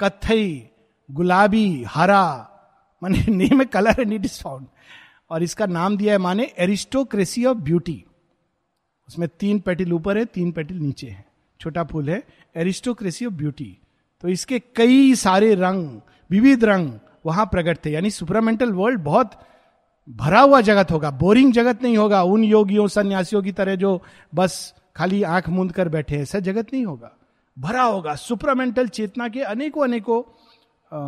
[0.00, 0.70] कथई
[1.08, 2.26] गुलाबी, हरा,
[3.02, 4.66] माने name colour and it is found
[5.34, 8.04] और इसका नाम दिया है माने एरिस्टोक्रेसी ऑफ़ ब्यूटी।
[9.08, 11.24] उसमें तीन पेटिल ऊपर है, तीन पेटिल नीचे है।
[11.60, 12.22] छोटा फूल है,
[12.56, 13.76] एरिस्टोक्रेसी ऑफ़ ब्यूटी।
[14.22, 16.92] तो इसके कई सारे रंग, विविध रंग
[17.26, 19.32] वहाँ प्रकट थे। यानी सुपरामेंटल वर्ल्ड बहुत
[20.08, 24.02] भरा हुआ जगत होगा, बोरिंग जगत नहीं होगा। उन योगियों, सन्यासियों की तरह जो
[24.34, 27.16] बस खाली आँख मूंद कर बैठे ऐसा जगत नहीं होगा।
[27.58, 30.22] भरा होगा। सुपरामेंटल चेतना के अनेकों अनेकों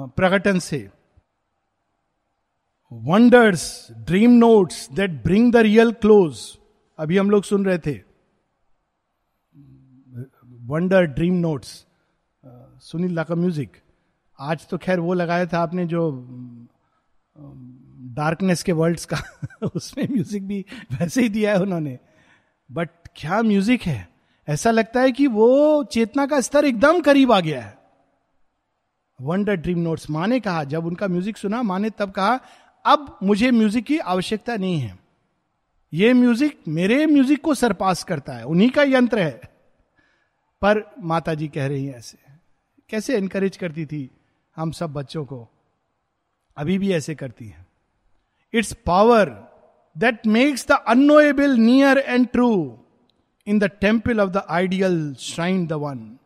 [0.08, 0.88] प्रकटन से।
[2.92, 6.40] Wonders dream notes that bring the real close
[6.98, 7.94] अभी हम लोग सुन रहे थे।
[10.66, 11.68] वंडर ड्रीम नोट्स
[12.82, 13.76] सुनील ला का म्यूज़िक
[14.38, 16.10] आज तो खैर वो लगाया था आपने जो
[18.16, 19.16] डार्कनेस के वर्ल्ड्स का।
[19.74, 21.98] उसमें म्यूज़िक भी वैसे ही दिया है उन्होंने।
[22.70, 24.08] बट क्या म्यूज़िक है?
[24.48, 27.78] ऐसा लगता है कि वो चेतना का स्तर एकदम करीब आ गया है।
[29.18, 32.40] वंडर ड्रीम नोट्स माँ ने कहा, जब उनका म्यूज़िक सुना, माँ ने तब कहा
[32.86, 34.98] अब मुझे म्यूज़िक की आवश्यकता नहीं है।
[35.92, 39.40] ये म्यूज़िक मेरे म्यूज़िक को सरपास करता है। उन्हीं का यंत्र है।
[40.62, 42.18] पर माता जी कह रही हैं ऐसे।
[42.90, 44.08] कैसे एनकरेज करती थी
[44.56, 45.46] हम सब बच्चों को?
[46.56, 47.66] अभी भी ऐसे करती हैं।
[48.54, 49.30] Its power
[49.96, 52.78] that makes the unknowable near and true
[53.46, 56.16] in the temple of the ideal shrine the one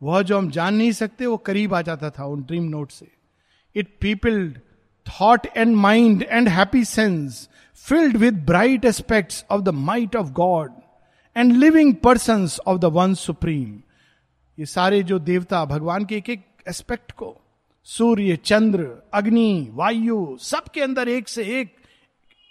[0.00, 3.10] वह जो हम जान नहीं सकते, वो करीब आ जाता था उन ड्रीम नोट से।
[3.76, 4.58] It peopled
[5.08, 10.72] thought and mind and happy sense filled with bright aspects of the might of God
[11.36, 13.82] and living person of the one supreme
[14.58, 17.40] ये सारे जो देवता भगवान के एक एक एस्पेक्ट को,
[17.84, 21.76] सूर्य, चंद्र, अग्नि, वायु, सबके अंदर एक से एक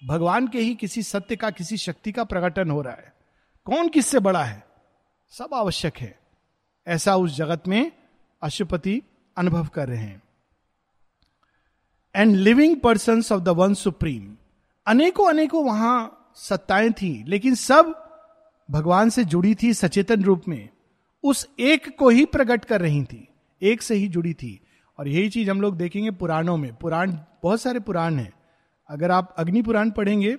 [0.07, 3.13] भगवान के ही किसी सत्य का, किसी शक्ति का प्रकटन हो रहा है।
[3.65, 4.63] कौन किससे बड़ा है?
[5.29, 6.19] सब आवश्यक है।
[6.87, 7.91] ऐसा उस जगत में
[8.41, 9.01] अशुपति
[9.37, 10.21] अनुभव कर रहे हैं।
[12.15, 14.36] And living person of the one supreme
[14.88, 18.10] अनेकों अनेकों वहाँ सत्ताएँ थी, लेकिन सब
[18.71, 20.69] भगवान से जुड़ी थी सचेतन रूप में।
[21.24, 23.28] उस एक को ही प्रकट कर रही थी,
[23.62, 24.60] एक से ही जुड़ी थी।
[25.00, 27.12] और यही चीज़ हम लोग देखेंगे पुराणों में। पुराण,
[27.43, 28.34] बहुत सारे पुराण हैं।
[28.89, 30.36] अगर आप अग्नि पुराण पढ़ेंगे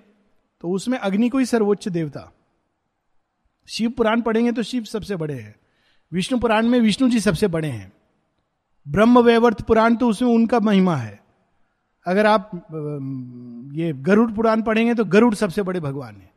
[0.61, 2.33] तो उसमें अग्नि को ही सर्वोच्च देवता।
[3.69, 5.55] शिव पुराण पढ़ेंगे तो शिव सबसे बड़े हैं।
[6.13, 7.93] विष्णु पुराण में विष्णु जी सबसे बड़े हैं।
[8.89, 11.22] ब्रह्म वैवर्त पुराण तो उसमें उनका महिमा है।
[12.07, 12.51] अगर आप
[13.75, 16.31] ये गरुड़ पुराण पढ़ेंगे तो गरुड़ सबसे बड़े भगवान है।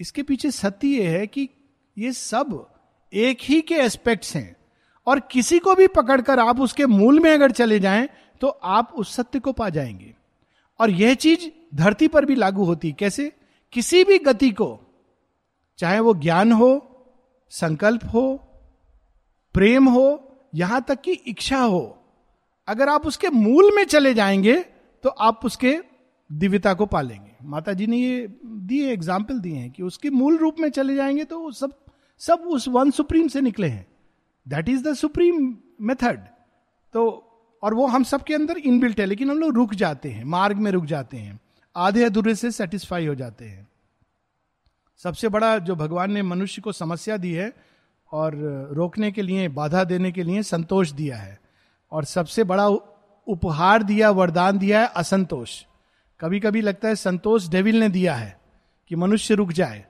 [0.00, 1.48] इसके पीछे सत्य यह है कि
[1.98, 2.66] ये सब
[3.12, 4.56] एक ही के एस्पेक्ट्स हैं।
[5.06, 8.08] और किसी को भी पकड़कर आप उसके मूल में अगर चले जाएँ
[8.40, 10.14] तो आप उस सत्य को पा जाएँगे।
[10.80, 13.32] और यह चीज़ धरती पर भी लागू होती कैसे?
[13.72, 14.80] किसी भी गति को,
[15.78, 16.70] चाहे वो ज्ञान हो,
[17.52, 18.36] संकल्प हो,
[19.54, 21.98] प्रेम हो, यहाँ तक कि इच्छा हो,
[22.68, 24.64] अगर आप उसके मूल में चले जाएँगे
[25.04, 25.78] तो आप उसके
[26.30, 30.60] दिव्यता को पालेंगे। माता जी ने ये दिए एग्ज़ाम्पल दिए हैं कि उसके मूल रूप
[30.60, 31.72] में चले जाएँगे तो सब
[32.20, 33.86] सब उस वन सुप्रीम से निकले हैं।
[34.46, 36.18] That is the supreme method
[36.94, 37.02] तो
[37.62, 40.70] और वो हम सबके अंदर इनबिल्ट है, लेकिन हम लोग रुक जाते हैं, मार्ग में
[40.70, 41.38] रुक जाते हैं,
[41.76, 43.68] आधे अधूरे से सेटिस्फाई हो जाते हैं।
[45.00, 47.52] सबसे बड़ा जो भगवान ने मनुष्य को समस्या दी है
[48.12, 48.34] और
[48.72, 51.38] रोकने के लिए, बाधा देने के लिए संतोष दिया है,
[51.92, 52.68] और सबसे बड़ा
[53.28, 55.62] उपहार दिया, वरदान दिया है असंतोष।
[56.20, 58.40] कभी कभी लगता है संतोष डेविल ने दिया है
[58.88, 59.84] कि मनुष्य रुक जाए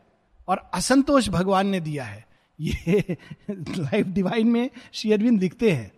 [0.48, 2.26] और असंतोष भगवान ने दिया है।
[2.60, 3.16] ये
[3.50, 5.92] लाइफ डिवाइन में श्री अरविंद लिखते हैं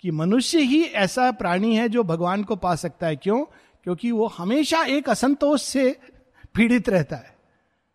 [0.00, 3.44] कि मनुष्य ही ऐसा प्राणी है जो भगवान को पा सकता है। क्यों?
[3.84, 6.00] क्योंकि वो हमेशा एक असंतोष से
[6.54, 7.36] पीड़ित रहता है।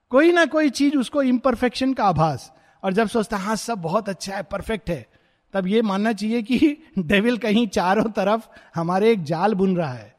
[0.10, 2.53] कोई ना कोई चीज़ उसको इम्परफेक्शन का आभास।
[2.84, 5.08] और जब सोचता है हाँ सब बहुत अच्छा है परफेक्ट है।
[5.53, 10.15] तब ये मानना चाहिए कि डेविल कहीं चारों तरफ़ हमारे एक जाल बुन रहा है।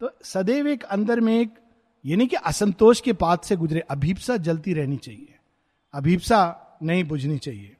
[0.00, 1.54] तो सदैव एक अंदर में एक,
[2.06, 5.34] यानी कि असंतोष के पात से गुजरे, अभीपसा जलती रहनी चाहिए।
[5.94, 7.76] अभीपसा नहीं बुझनी चाहिए।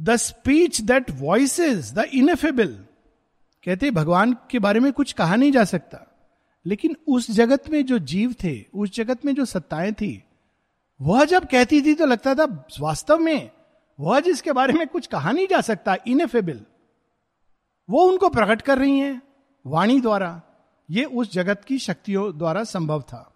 [0.00, 1.60] The speech that voice
[1.94, 2.84] the ineffable
[3.64, 6.16] कहते, भगवान के बारे में कुछ कहा नहीं जा सकता।
[6.66, 10.24] लेकिन उस जगत में जो जीव थे, उस जगत में जो सत्ताएँ थी,
[11.00, 13.50] वह जब कहती थी तो लगता था, वास्तव में
[13.98, 16.60] वह जिसके बारे में कुछ कहा नहीं जा सकता इनफेबल
[17.88, 19.22] वो उनको प्रकट कर रही हैं
[19.64, 20.40] वाणी द्वारा।
[20.88, 23.30] ये उस जगत की शक्तियों द्वारा संभव था।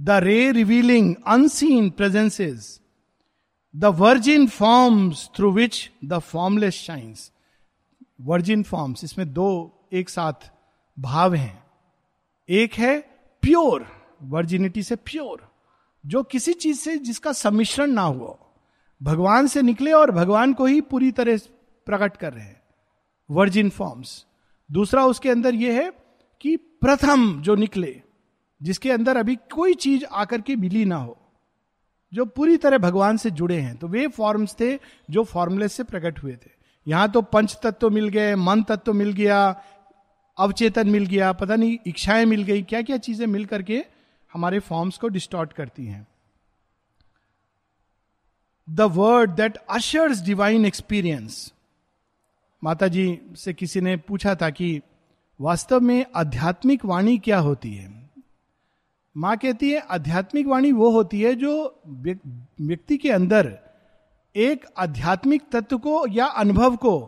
[0.00, 2.80] The ray revealing unseen presences
[3.74, 7.30] the virgin forms through which the formless shines
[8.20, 9.48] virgin forms इसमें दो
[9.92, 10.50] एक साथ
[10.98, 11.64] भाव हैं।
[12.48, 12.98] एक है
[13.42, 13.86] प्योर
[14.22, 15.48] वर्जिनिटी से प्योर
[16.04, 18.36] जो किसी चीज़ से जिसका सम्मिश्रण ना हुआ।
[19.00, 21.38] भगवान से निकले और भगवान को ही पूरी तरह
[21.86, 22.60] प्रकट कर रहे हैं।
[23.30, 24.24] वर्जिन फॉर्म्स
[24.70, 25.90] दूसरा उसके अंदर यह है
[26.40, 27.94] कि प्रथम जो निकले,
[28.60, 31.16] जिसके अंदर अभी कोई चीज़ आकर के मिली ना हो,
[32.12, 34.74] जो पूरी तरह भगवान से जुड़े हैं तो वे फॉर्म्स थे
[35.10, 36.50] जो फॉर्मुलेस से प्रकट हुए थे।
[36.86, 39.40] यहाँ तो पंच तत्व मिल गए, मन तत्व मिल गया,
[40.38, 43.84] अवचेतन मिल गया, पता नहीं, इच्छाएँ मिल गई क्या क्या चीज़ें मिल करके
[44.32, 46.06] हमारे फॉर्म्स को डिस्टॉर्ट करती हैं।
[48.68, 51.52] The word that ushers divine experience
[52.64, 54.80] माता जी से किसी ने पूछा था कि
[55.40, 57.88] वास्तव में आध्यात्मिक वाणी क्या होती है?
[59.16, 63.58] माँ कहती है, आध्यात्मिक वाणी वो होती है जो व्यक्ति के अंदर
[64.36, 66.98] एक आध्यात्मिक तत्व को या अनुभव को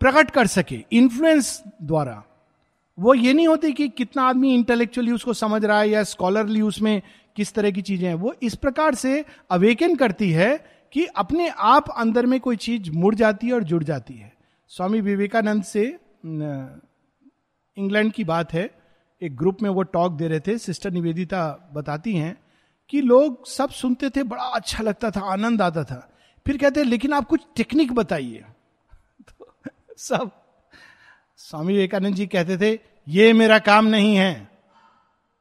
[0.00, 2.22] प्रकट कर सके इन्फ्लुएंस द्वारा।
[2.98, 7.02] वो ये नहीं होती कि कितना आदमी इंटेलेक्चुअली उसको समझ रहा है या स्कॉलरली उसमें
[7.36, 11.90] किस तरह की चीज़ें हैं। वो इस प्रकार से अवेकन करती है कि अपने आप
[11.90, 14.32] अंदर में कोई चीज़ मुड़ जाती है और जुड़ जाती है।
[14.68, 15.98] स्वामी विवेकानंद से
[17.76, 18.70] इंग्लैंड की बात है,
[19.22, 22.42] एक ग्रुप में वो टॉक दे रहे थे, सिस्टर निवेदिता बताती हैं
[22.88, 26.12] कि लोग सब सुनते थे, बड़ा अच्छा लगता था, आनंद आता था।
[26.46, 28.44] फिर कहते लेकिन आप कुछ टेक्निक बताइए।
[29.28, 29.56] तो
[29.96, 30.30] सब,
[31.36, 34.50] स्वामी विवेकानंद जी कहते थे, ये मेरा काम नहीं है।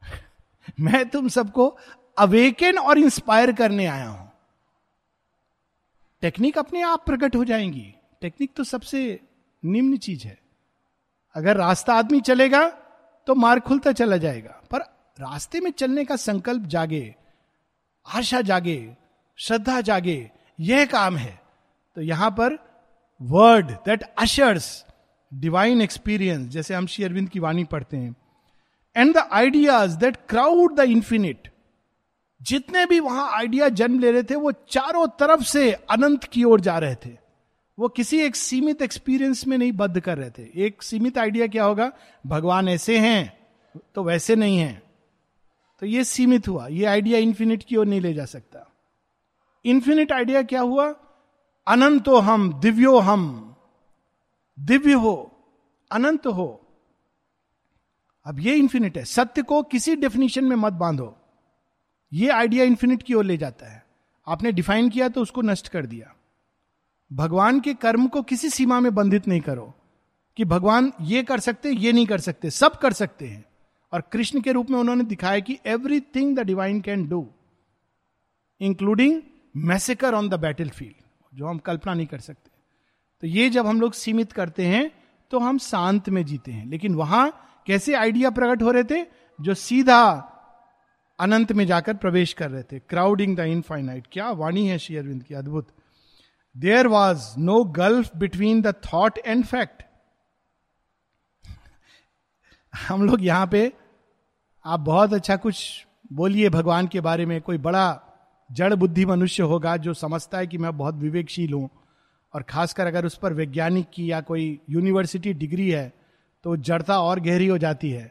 [0.79, 1.77] मैं तुम सबको
[2.17, 4.30] अवेकन और इंस्पायर करने आया हूँ।
[6.21, 9.19] टेक्निक अपने आप प्रकट हो जाएँगी। टेक्निक तो सबसे
[9.65, 10.37] निम्न चीज़ है।
[11.35, 12.69] अगर रास्ता आदमी चलेगा
[13.27, 14.79] तो मार्ग खुलता चला जाएगा। पर
[15.19, 17.15] रास्ते में चलने का संकल्प जागे,
[18.05, 18.97] आशा जागे,
[19.37, 21.39] श्रद्धा जागे, यह काम है।
[21.95, 22.57] तो यहाँ पर
[23.21, 24.85] word that ushers
[25.33, 28.15] divine experience जैसे हम श्री अरविंद की वाणी पढ़ते हैं।
[28.95, 31.50] And the ideas that crowd the infinite
[32.41, 36.61] जितने भी वहाँ आइडिया जन्म ले रहे थे, वो चारों तरफ़ से अनंत की ओर
[36.61, 37.17] जा रहे थे।
[37.79, 41.63] वो किसी एक सीमित एक्सपीरियंस में नहीं बद्ध कर रहे थे। एक सीमित आइडिया क्या
[41.63, 41.91] होगा?
[42.27, 43.47] भगवान ऐसे हैं
[43.95, 44.83] तो वैसे नहीं है।
[45.79, 48.71] तो ये सीमित हुआ। ये आइडिया इन्फिनिट की ओर नहीं ले जा सकता।
[49.65, 50.95] इन्फिनिट आइडिया क्या हुआ?
[51.67, 53.55] अनंतो हम, दिव्यो हम।
[54.59, 55.31] दिव्य हो,
[55.91, 56.67] अनंत हो।
[58.25, 61.17] अब ये इन्फिनिट है। सत्य को किसी डेफिनेशन में मत बांधो।
[62.13, 63.85] ये आइडिया इंफिनिट की ओर ले जाता है।
[64.27, 66.15] आपने डिफाइन किया तो उसको नष्ट कर दिया।
[67.13, 69.73] भगवान के कर्म को किसी सीमा में बंधित नहीं करो
[70.37, 73.45] कि भगवान ये कर सकते, ये नहीं कर सकते, सब कर सकते हैं।
[73.93, 77.27] और कृष्ण के रूप में उन्होंने दिखाया कि everything the divine can do
[78.61, 79.21] including
[79.57, 80.33] massacre on the
[80.69, 82.49] battlefield जो हम कल्पना नहीं कर सकते।
[83.21, 84.91] तो ये जब हम लोग सीमित करते हैं
[85.31, 87.31] तो हम शांत में जीते हैं। लेकिन वहाँ
[87.67, 89.05] कैसे आइडिया प्रकट हो रहे थे?
[89.41, 90.27] जो सीधा
[91.21, 95.23] अनंत में जाकर प्रवेश कर रहे थे। क्राउडिंग द इनफाइनाइट क्या वाणी है श्री अरविंद
[95.23, 95.33] की?
[95.33, 95.67] अद्भुत।
[96.55, 99.83] There was no gulf between the thought and fact
[102.73, 103.71] हम लोग यहाँ पे,
[104.65, 107.99] आप बहुत अच्छा कुछ बोलिए भगवान के बारे में। कोई बड़ा
[108.49, 111.69] जड़ बुद्धि मनुष्य होगा जो समझता है कि मैं बहुत विवेकशील हूँ।
[112.33, 115.91] और खासकर अगर उस पर वैज्ञानिक की या कोई यूनिवर्सिटी डिग्री है
[116.45, 118.05] तो जड़ता और गहरी हो जाती है।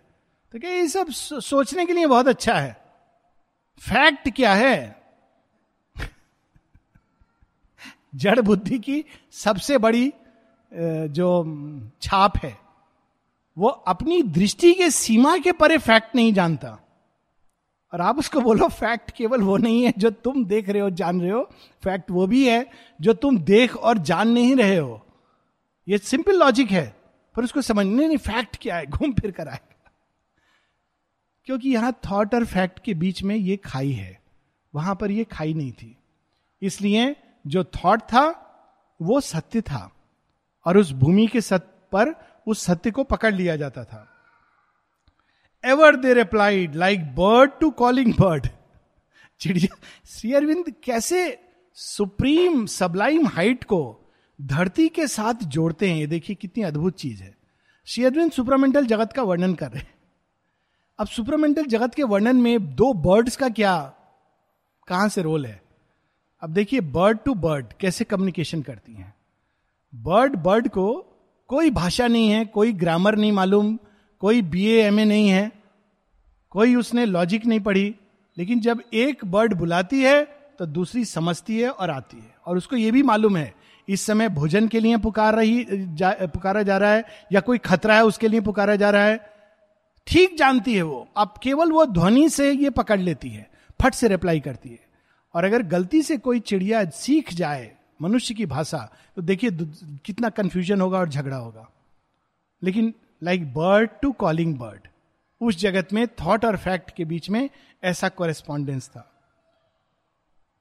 [0.52, 2.79] तो क्या ये सब सोचने के लिए बहुत अच्छा है।
[3.80, 4.96] फैक्ट क्या है?
[8.14, 10.12] जड़ बुद्धि की सबसे बड़ी
[10.72, 11.28] जो
[12.02, 12.56] छाप है,
[13.56, 16.78] वो अपनी दृष्टि के सीमा के परे फैक्ट नहीं जानता।
[17.92, 21.20] और आप उसको बोलो, फैक्ट केवल वो नहीं है जो तुम देख रहे हो, जान
[21.20, 21.42] रहे हो।
[21.82, 22.66] फैक्ट वो भी है
[23.00, 25.00] जो तुम देख और जान नहीं रहे हो।
[25.88, 26.86] ये सिंपल लॉजिक है,
[27.36, 28.86] पर उसको समझने नहीं फैक्ट क्या है?
[28.86, 29.69] घूम फिर कर आएगा
[31.44, 34.20] क्योंकि यहाँ थॉट और फैक्ट के बीच में ये खाई है।
[34.74, 35.96] वहाँ पर ये खाई नहीं थी।
[36.62, 38.46] इसलिए जो थॉट था,
[39.02, 39.92] वो सत्य था।
[40.66, 42.06] और उस भूमि के सत्य पर
[42.46, 44.08] उस सत्य को पकड़ लिया जाता था।
[45.64, 48.46] Ever they replied like bird to calling bird
[49.40, 49.76] चिड़िया,
[50.06, 51.42] श्री अरविंद, कैसे
[51.74, 54.10] सुप्रीम सबलाइम हाइट को
[54.42, 55.96] धरती के साथ जोड़ते हैं?
[55.96, 57.36] ये देखिए कितनी अद्भुत चीज़ है।
[57.86, 59.94] श्री अरविंद सुपरमेंटल जगत का वर्णन कर रहे हैं।
[61.00, 63.92] अब सुपरमेंटल जगत के वर्णन में दो बर्ड्स का क्या
[64.88, 65.62] कहाँ से रोल है?
[66.40, 69.14] अब देखिए बर्ड टू बर्ड कैसे कम्युनिकेशन करती हैं?
[69.94, 71.04] बर्ड बर्ड को
[71.48, 73.78] कोई भाषा नहीं है कोई ग्रामर नहीं मालूम
[74.20, 75.52] कोई बी एम ए नहीं है
[76.50, 77.94] कोई उसने लॉजिक नहीं पढ़ी
[78.38, 80.24] लेकिन जब एक बर्ड बुलाती है
[80.58, 83.54] तो दूसरी समझती है और आती है। और उसको यह भी मालूम है
[83.88, 87.94] इस समय भोजन के लिए पुकार रही जा, पुकारा जा रहा है या कोई खतरा
[87.94, 89.39] है उसके लिए पुकारा जा रहा है
[90.06, 94.08] ठीक जानती है वो। अब केवल वो ध्वनि से ये पकड़ लेती है, फट से
[94.08, 94.88] रिप्लाई करती है।
[95.34, 97.70] और अगर गलती से कोई चिड़िया सीख जाए
[98.02, 98.78] मनुष्य की भाषा
[99.16, 99.50] तो देखिए
[100.04, 101.68] कितना कंफ्यूजन होगा और झगड़ा होगा।
[102.62, 104.88] लेकिन like bird to calling bird
[105.40, 107.48] उस जगत में थॉट और फैक्ट के बीच में
[107.82, 109.06] ऐसा कॉरेस्पॉन्डेंस था।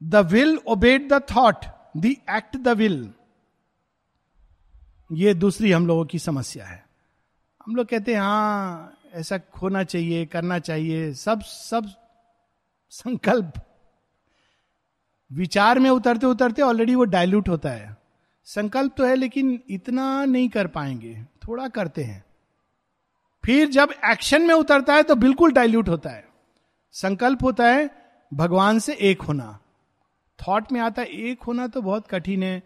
[0.01, 1.65] The will obeyed the thought
[1.97, 3.09] the act the will
[5.11, 6.83] ये दूसरी हम लोगों की समस्या है।
[7.67, 11.91] हम लोग कहते हैं हाँ ऐसा होना चाहिए, करना चाहिए, सब सब
[12.91, 13.53] संकल्प।
[15.31, 17.97] विचार में उतरते उतरते ऑलरेडी वो डायल्यूट होता है।
[18.47, 22.23] संकल्प तो है, लेकिन इतना नहीं कर पाएँगे, थोड़ा करते हैं।
[23.43, 26.27] फिर जब एक्शन में उतरता है तो बिल्कुल डाइल्यूट होता है।
[26.91, 27.89] संकल्प होता है,
[28.33, 29.59] भगवान से एक होना।
[30.39, 32.61] थॉट में आता है, एक होना तो बहुत कठिन है।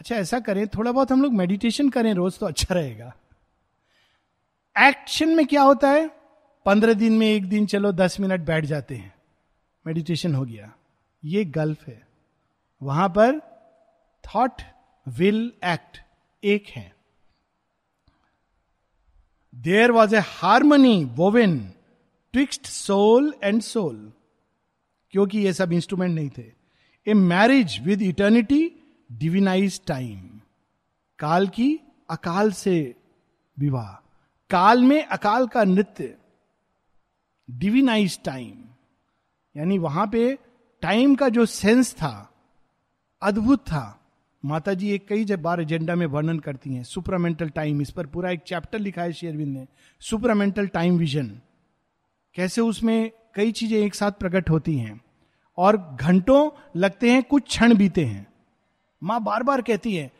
[0.00, 3.14] अच्छा ऐसा करें, थोड़ा बहुत हम लोग मेडिटेशन करें, रोज तो अच्छा रहेगा।
[4.78, 6.10] एक्शन में क्या होता है?
[6.66, 9.14] पंद्रह दिन में एक दिन चलो, दस मिनट बैठ जाते हैं।
[9.86, 10.74] मेडिटेशन हो गया।
[11.24, 12.08] ये गल्फ है।
[12.82, 13.40] वहाँ पर
[14.24, 14.62] थॉट
[15.08, 15.98] विल एक्ट
[16.44, 16.96] एक है।
[19.54, 21.72] There was a harmony woven
[22.32, 24.12] twixt soul and soul
[25.10, 26.52] क्योंकि ये सब इंस्ट्रूमेंट नहीं थे।
[27.06, 28.72] A marriage with eternity
[29.12, 30.40] divinise time
[31.18, 32.94] काल की अकाल से
[33.58, 34.07] विवाह।
[34.50, 36.14] काल में अकाल का नृत्य
[37.48, 38.64] डिविनाइज टाइम
[39.54, 40.38] यानी वहाँ पे
[40.82, 42.30] टाइम का जो सेंस था,
[43.22, 43.94] अद्भुत था।
[44.44, 48.06] माता जी एक कई जब बार एजेंडा में वर्णन करती हैं सुपरामेंटल टाइम इस पर
[48.06, 49.66] पूरा एक चैप्टर लिखा है शेयरविंद ने
[50.00, 51.30] सुपरामेंटल टाइम विजन
[52.36, 55.00] कैसे उसमें कई चीज़ें एक साथ प्रकट होती हैं,
[55.58, 58.26] और घंटों लगते हैं, कुछ क्षण बीते हैं।
[59.02, 60.10] माँ बार बार कहती है,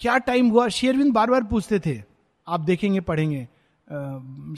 [0.00, 0.68] क्या टाइम हुआ?
[0.68, 2.02] शेयरविंद बार बार पूछते थे
[2.48, 3.48] आप देखेंगे, पढ़ेंगे।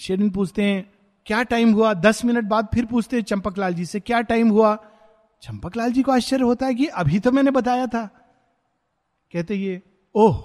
[0.00, 0.92] शेरविंद पूछते हैं,
[1.26, 1.94] क्या टाइम हुआ?
[1.94, 4.78] दस मिनट बाद फिर पूछते हैं चंपक लाल जी से, क्या टाइम हुआ?
[5.42, 8.06] चंपक लाल जी को आश्चर्य होता है कि अभी तो मैंने बताया था।
[9.32, 9.82] कहते ये,
[10.14, 10.36] ओह!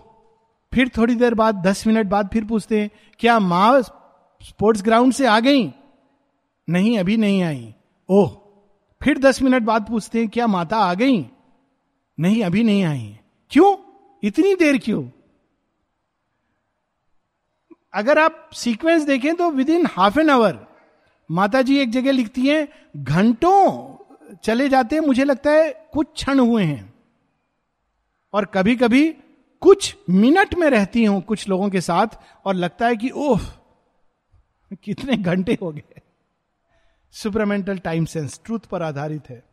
[0.74, 5.28] फिर थोड़ी देर बाद, दस मिनट बाद फिर पूछते हैं, क्या माँ स्पोर्ट्स ग्राउंड से
[5.28, 5.74] आ गई?
[6.70, 7.76] नहीं, अभी नहीं आई।
[8.10, 8.30] ओह!
[9.04, 11.30] फिर दस मिनट बाद पूछते हैं, क्या माता आ गई?
[12.20, 13.78] नहीं, अभी नहीं आई। क्यों?
[14.24, 15.04] इतनी देर क्यों?
[17.96, 20.68] अगर आप सीक्वेंस देखें तो within half an hour
[21.32, 22.68] माता जी एक जगह लिखती हैं,
[23.04, 23.96] घंटों
[24.44, 26.94] चले जाते हैं, मुझे लगता है कुछ क्षण हुए हैं।
[28.34, 29.16] और कभी कभी
[29.62, 32.08] कुछ मिनट में रहती हूँ कुछ लोगों के साथ
[32.46, 33.42] और लगता है कि, ओह,
[34.84, 36.02] कितने घंटे हो गए।
[37.12, 39.44] सुपरमेंटल टाइम सेंस ट्रूथ पर आधारित है।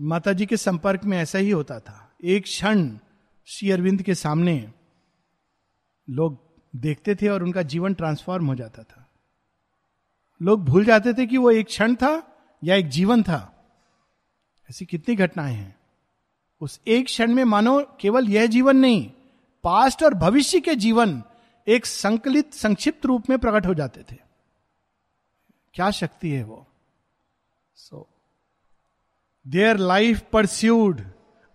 [0.00, 2.96] माता जी के संपर्क में ऐसा ही होता था। एक क्षण
[3.46, 4.70] श्री अरविंद के सामने
[6.12, 9.10] लोग देखते थे और उनका जीवन ट्रांसफॉर्म हो जाता था।
[10.42, 13.68] लोग भूल जाते थे कि वो एक क्षण था या एक जीवन था।
[14.70, 15.76] ऐसी कितनी घटनाएँ हैं।
[16.60, 19.10] उस एक क्षण में मानो केवल यह जीवन नहीं
[19.64, 21.22] पास्ट और भविष्य के जीवन
[21.68, 24.16] एक संकलित, संक्षिप्त रूप में प्रकट हो जाते थे।
[25.74, 26.66] क्या शक्ति है वो?
[27.74, 28.08] So
[29.46, 31.02] there life pursued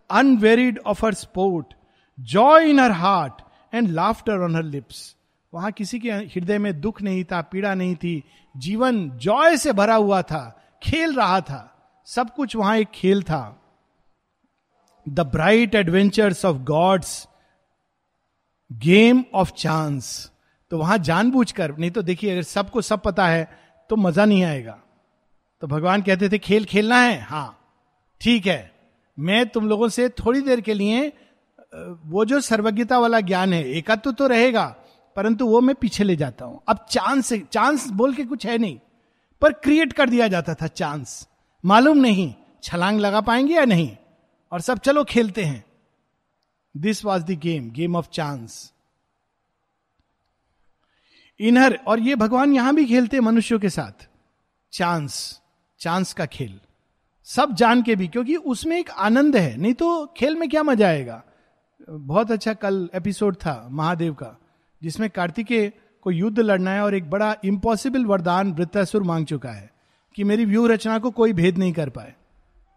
[0.10, 1.74] unwearied of her sport
[2.20, 3.41] joy in her heart
[3.73, 5.15] and laughter on her lips
[5.53, 8.23] वहाँ किसी के हृदय में दुख नहीं था, पीड़ा नहीं थी।
[8.56, 11.73] जीवन जॉय से भरा हुआ था, खेल रहा था।
[12.08, 13.62] सब कुछ वहाँ एक खेल था।
[15.06, 17.27] The bright adventures of God's
[18.71, 20.32] game of chance
[20.71, 23.47] तो वहाँ जानबूझकर, नहीं तो देखिए, अगर सबको सब पता है
[23.89, 24.77] तो मज़ा नहीं आएगा।
[25.62, 27.19] तो भगवान कहते थे, खेल खेलना है?
[27.19, 27.60] हाँ
[28.21, 28.71] ठीक है।
[29.17, 31.12] मैं तुम लोगों से थोड़ी देर के लिए
[31.73, 34.65] वो जो सर्वज्ञता वाला ज्ञान है, एकत्व तो रहेगा,
[35.15, 38.80] परंतु वो मैं पीछे ले जाता हूँ। अब चांस चांस बोल के कुछ है नहीं,
[39.41, 41.27] पर क्रिएट कर दिया जाता था चांस
[41.63, 43.89] मालूम नहीं, छलांग लगा पाएँगे या नहीं,
[44.51, 45.63] और सब चलो खेलते हैं।
[46.75, 48.71] This was the game game of chance
[51.39, 54.08] inner और ये भगवान यहाँ भी खेलते मनुष्यों के साथ।
[54.73, 55.41] चांस
[55.80, 56.60] चांस का खेल।
[57.27, 60.88] सब जान के भी, क्योंकि उसमें एक आनंद है, नहीं तो खेल में क्या मज़ा
[60.88, 61.21] आएगा?
[61.89, 64.39] बहुत अच्छा कल एपिसोड था, महादेव का,
[64.83, 69.71] जिसमें कार्तिकेय को युद्ध लड़ना है और एक बड़ा इम्पॉसिबल वरदान वृत्तासुर मांग चुका है
[70.15, 72.13] कि मेरी व्यू रचना को कोई भेद नहीं कर पाए।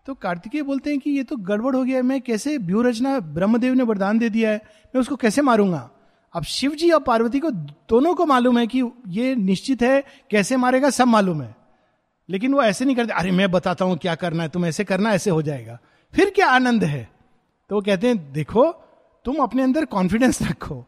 [0.06, 3.74] तो कार्तिकेय बोलते हैं कि ये तो गड़बड़ हो गया, मैं कैसे व्यू रचना ब्रह्मदेव
[3.74, 4.62] ने वरदान दे दिया है,
[4.94, 5.90] मैं उसको कैसे मारूँगा?
[6.34, 10.56] अब शिव जी और पार्वती को दोनों को मालूम है कि ये निश्चित है, कैसे
[10.56, 11.56] मारेगा, सब मालूम है।
[12.28, 15.10] लेकिन वो ऐसे नहीं करते, अरे, मैं बताता हूँ क्या करना है, तुम ऐसे करना,
[15.10, 15.78] ऐसे हो जाएगा।
[16.14, 17.10] फिर क्या आनंद है?
[17.68, 18.86] तो वो कहते हैं, देखो
[19.24, 20.86] तुम अपने अंदर कॉन्फिडेंस रखो।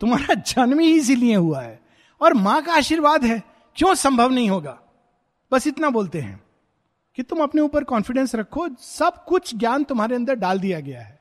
[0.00, 1.80] तुम्हारा जन्म ही इसीलिए हुआ है।
[2.20, 3.42] और माँ का आशीर्वाद है।
[3.76, 4.78] क्यों संभव नहीं होगा?
[5.52, 6.42] बस इतना बोलते हैं
[7.16, 11.20] कि तुम अपने ऊपर कॉन्फिडेंस रखो। सब कुछ ज्ञान तुम्हारे अंदर डाल दिया गया है।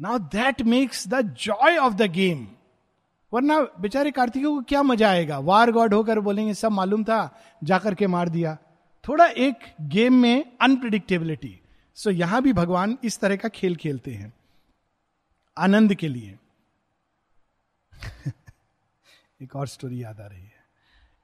[0.00, 2.46] Now that makes the joy of the game
[3.32, 5.38] वरना बेचारे कार्तिकों को क्या मज़ा आएगा?
[5.38, 8.56] वार गॉड होकर बोलेंगे सब मालूम था जाकर के मार दिया।
[9.04, 11.60] थोड़ा एक गेम में अनप्रिडिक्टेबिलिटी
[11.94, 14.32] सो so, यहाँ भी भगवान इस तरह का खेल खेलते हैं।
[15.58, 16.38] आनंद के लिए।
[19.42, 20.64] एक और स्टोरी याद आ रही है।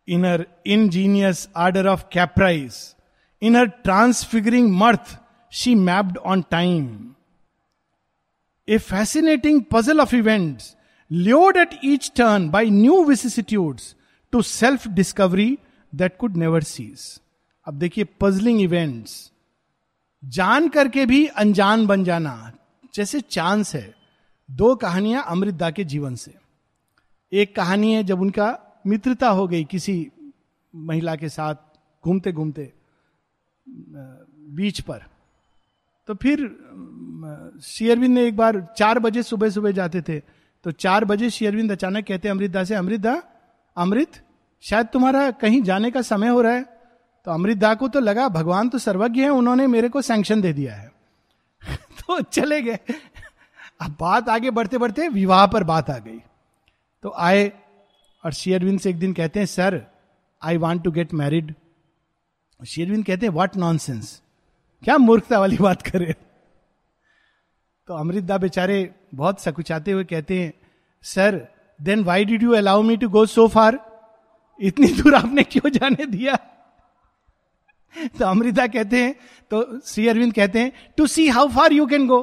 [0.09, 2.97] Inner ingenious order of caprice
[3.43, 5.19] inner transfiguring mirth
[5.51, 7.15] she mapped on time
[8.69, 10.77] a fascinating puzzle of events
[11.13, 13.95] lured at each turn by new vicissitudes
[14.33, 15.59] to self discovery
[15.99, 17.21] that could never cease.
[17.67, 19.33] अब देखिए puzzling events
[20.25, 22.53] जान करके भी अनजान बन जाना,
[22.95, 24.02] जैसे chance है।
[24.53, 26.35] दो कहानियाँ अमृतदा के जीवन से।
[27.33, 30.11] एक कहानी है जब उनका मित्रता हो गई किसी
[30.75, 31.55] महिला के साथ
[32.05, 32.73] घूमते घूमते
[33.69, 35.05] बीच पर।
[36.07, 36.39] तो फिर
[37.63, 40.21] शेयरविंद ने एक बार चार बजे सुबह सुबह जाते थे
[40.65, 43.23] तो चार बजे शेयरविंद अचानक कहते अमृतदा से अमृतदा
[43.77, 44.13] अमृत,
[44.61, 46.63] शायद तुम्हारा कहीं जाने का समय हो रहा है।
[47.25, 50.75] तो अमृतदा को तो लगा, भगवान तो सर्वज्ञ है, उन्होंने मेरे को सैंक्शन दे दिया
[50.75, 50.93] है।
[51.77, 52.79] तो चले गए।
[53.83, 56.19] अब बात आगे बढ़ते बढ़ते विवाह पर बात आ गई।
[57.05, 57.51] तो आए
[58.25, 59.81] और शेयरविंद से एक दिन कहते हैं, sir
[60.43, 61.55] I want to get married
[62.61, 64.21] शेरविंद कहते हैं व्हाट नॉनसेंस
[64.83, 66.15] क्या मूर्खता वाली बात करे
[67.89, 68.79] तो अमृतदा बेचारे
[69.15, 70.53] बहुत सकुचाते हुए कहते हैं,
[71.05, 71.41] sir
[71.81, 73.79] then why did you allow me to go so far
[74.61, 76.37] इतनी दूर आपने क्यों जाने दिया?
[78.19, 79.15] तो अमृता कहते हैं
[79.51, 82.21] तो श्री अरविंद कहते हैं to see how far you can go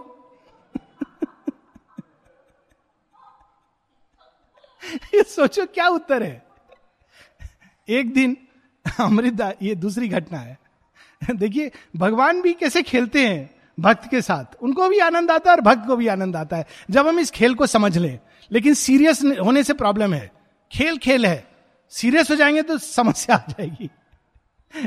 [4.93, 6.43] ये सोचो क्या उत्तर है?
[7.89, 8.37] एक दिन
[8.99, 10.59] अमृता, ये दूसरी घटना है।
[11.31, 15.61] देखिए, भगवान भी कैसे खेलते हैं भक्त के साथ। उनको भी आनंद आता है और
[15.61, 18.19] भक्त को भी आनंद आता है। जब हम इस खेल को समझ लें,
[18.51, 20.31] लेकिन सीरियस होने से प्रॉब्लम है।
[20.71, 21.47] खेल खेल है।
[21.89, 23.89] सीरियस हो जाएँगे तो समस्या आ जाएगी।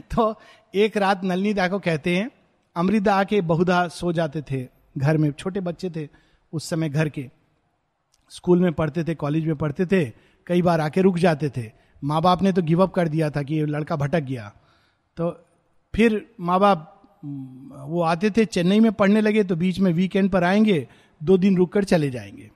[0.01, 0.41] तो
[0.75, 2.31] एक रात नलनी दा को कहते हैं,
[2.77, 4.69] अमृता आके बहुधा सो जाते थे,
[4.99, 6.09] घर में। छोटे बच्चे थे
[6.53, 7.42] उस समय घर के।
[8.37, 10.05] स्कूल में पढ़ते थे, कॉलेज में पढ़ते थे,
[10.47, 11.71] कई बार आके रुक जाते थे।
[12.05, 14.53] माँ बाप ने तो गिव अप कर दिया था कि ये लड़का भटक गया।
[15.17, 15.31] तो
[15.95, 16.89] फिर माँ बाप
[17.87, 20.89] वो आते थे चेन्नई में पढ़ने लगे तो बीच में वीकेंड पर आएँगे,
[21.21, 22.51] दो दिन रुक कर चले जाएँगे।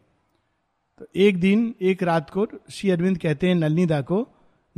[0.99, 4.29] तो एक दिन, एक रात को श्री अरविंद कहते हैं नलनी दा को,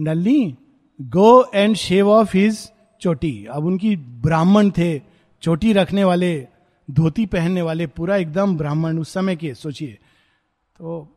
[0.00, 0.56] Nalini
[1.00, 4.98] go and shave off his चोटी। अब उनकी ब्राह्मण थे,
[5.42, 6.48] चोटी रखने वाले,
[6.90, 9.98] धोती पहनने वाले, पूरा एकदम ब्राह्मण उस समय के, सोचिए।
[10.80, 11.16] तो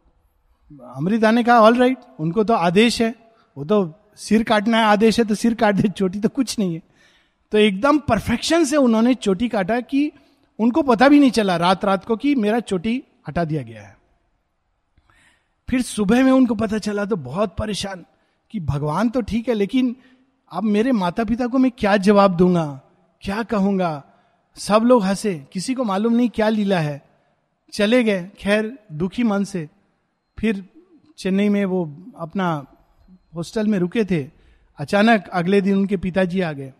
[0.96, 3.14] अमृता ने कहा ऑल राइट right, उनको तो आदेश है।
[3.58, 6.74] वो तो सिर काटना है आदेश है तो सिर काट दे चोटी तो कुछ नहीं
[6.74, 6.82] है।
[7.52, 10.12] तो एकदम परफेक्शन से उन्होंने चोटी काटा कि
[10.60, 13.96] उनको पता भी नहीं चला रात रात को कि मेरा चोटी हटा दिया गया है।
[15.70, 18.06] फिर सुबह में उनको पता चला तो बहुत परेशान
[18.54, 19.96] कि भगवान तो ठीक है लेकिन
[20.52, 22.66] अब मेरे माता पिता को मैं क्या जवाब दूँगा
[23.24, 24.04] क्या कहूँगा?
[24.58, 27.11] सब लोग हंसे किसी को मालूम नहीं क्या लीला है।
[27.72, 29.70] चले गए, खैर, दुखी मन से।
[30.40, 30.70] फिर
[31.18, 32.66] चेन्नई में वो अपना
[33.36, 34.30] हॉस्टल में रुके थे।
[34.78, 36.74] अचानक अगले दिन उनके पिताजी आ गए।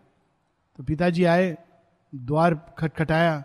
[0.76, 1.58] तो पिताजी आए,
[2.14, 3.44] द्वार खटखटाया।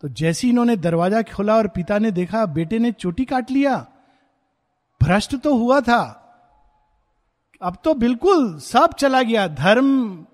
[0.00, 3.86] तो जैसे ही इन्होंने दरवाज़ा खोला और पिता ने देखा, बेटे ने चोटी काट लिया।
[5.02, 6.24] भ्रष्ट तो हुआ था।
[7.62, 10.26] अब तो बिल्कुल सब चला गया। धर्म,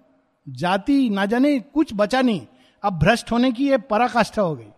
[0.49, 2.47] जाति, ना जाने कुछ बचा नहीं।
[2.83, 4.69] अब भ्रष्ट होने की यह पराकाष्ठा हो गई।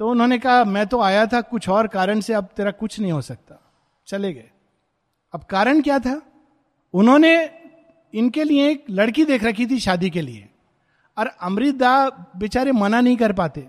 [0.00, 3.12] तो उन्होंने कहा, मैं तो आया था कुछ और कारण से, अब तेरा कुछ नहीं
[3.12, 3.72] हो सकता।
[4.06, 4.50] चले गए।
[5.32, 6.22] अब कारण क्या था?
[6.94, 7.50] उन्होंने
[8.14, 10.48] इनके लिए एक लड़की देख रखी थी शादी के लिए,
[11.18, 13.68] और अमृतदा बेचारे मना नहीं कर पाते।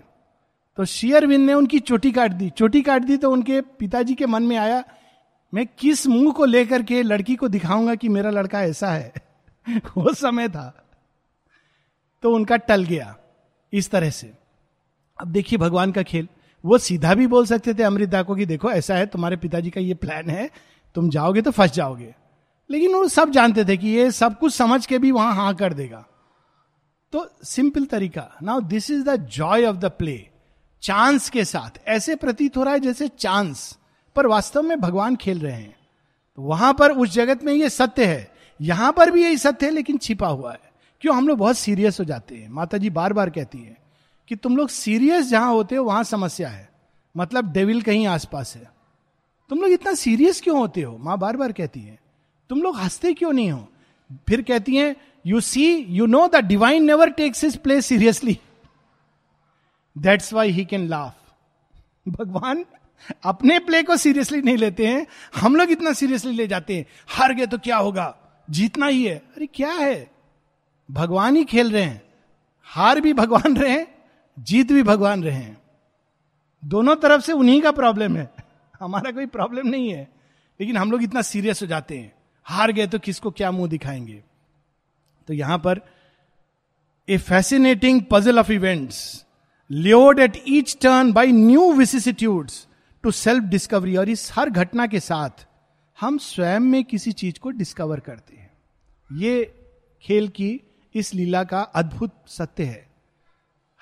[0.76, 4.42] तो शेयरविंद ने उनकी चोटी काट दी। चोटी काट दी तो उनके पिताजी के मन
[4.42, 4.84] में आया,
[5.54, 9.12] मैं किस मुँह को लेकर के लड़की को दिखाऊँगा कि मेरा लड़का ऐसा है?
[9.70, 10.84] वो समय था।
[12.22, 13.16] तो उनका टल गया,
[13.72, 14.41] इस तरह से।
[15.20, 16.28] अब देखिए भगवान का खेल।
[16.64, 19.80] वो सीधा भी बोल सकते थे अमृता को कि देखो, ऐसा है, तुम्हारे पिताजी का
[19.80, 20.50] ये प्लान है,
[20.94, 22.14] तुम जाओगे तो फंस जाओगे।
[22.70, 25.72] लेकिन वो सब जानते थे कि ये सब कुछ समझ के भी वहाँ हाँ कर
[25.72, 26.06] देगा।
[27.12, 30.28] तो सिंपल तरीका। Now this is the joy of the play
[30.82, 33.78] chance के साथ। ऐसे प्रतीत हो रहा है जैसे चांस
[34.16, 35.76] पर वास्तव में भगवान खेल रहे हैं।
[36.36, 39.72] तो वहाँ पर उस जगत में ये सत्य है। यहाँ पर भी यही सत्य है,
[39.72, 40.60] लेकिन छिपा हुआ है।
[41.00, 41.16] क्यों?
[41.16, 43.81] हम लोग बहुत सीरियस हो जाते हैं। माता जी बार बार कहती है
[44.28, 46.70] कि तुम लोग सीरियस जहाँ होते हो, वहाँ समस्या है।
[47.16, 48.70] मतलब डेविल कहीं आसपास है।
[49.48, 50.98] तुम लोग इतना सीरियस क्यों होते हो?
[50.98, 51.98] माँ बार बार कहती है।
[52.48, 53.68] तुम लोग हँसते क्यों नहीं हो?
[54.28, 54.96] फिर कहती हैं
[55.26, 58.38] you see you know the divine never takes his place seriously
[59.98, 61.14] that's why he can laugh
[62.08, 62.64] भगवान
[63.24, 65.06] अपने प्ले को सीरियसली नहीं लेते हैं।
[65.36, 68.16] हम लोग इतना सीरियसली ले जाते हैं। हार गए तो क्या होगा?
[68.50, 70.10] जीतना ही है। अरे क्या है?
[70.90, 72.02] भगवान ही खेल रहे हैं।
[72.64, 74.01] हार भी भगवान रहे हैं।
[74.38, 75.62] जीत भी भगवान रहे हैं।
[76.64, 78.30] दोनों तरफ़ से उन्हीं का प्रॉब्लम है।
[78.80, 80.12] हमारा कोई प्रॉब्लम नहीं है।
[80.60, 82.12] लेकिन हम लोग इतना सीरियस हो जाते हैं।
[82.44, 84.24] हार गए तो किसको क्या मुँह दिखाएँगे?
[85.26, 85.80] तो यहाँ पर
[87.08, 89.26] a fascinating puzzle of events
[89.70, 92.66] lured at each turn by new vicissitudes
[93.02, 95.46] to self discovery और इस हर घटना के साथ
[96.00, 98.50] हम स्वयं में किसी चीज़ को डिस्कवर करते हैं।
[99.12, 99.54] ये
[100.02, 100.60] खेल की
[100.94, 102.91] इस लीला का अद्भुत सत्य है।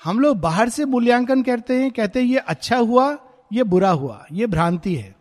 [0.05, 3.19] हम लोग बाहर से मूल्यांकन करते हैं, कहते हैं, ये अच्छा हुआ,
[3.53, 5.17] ये बुरा हुआ, ये भ्रांति है।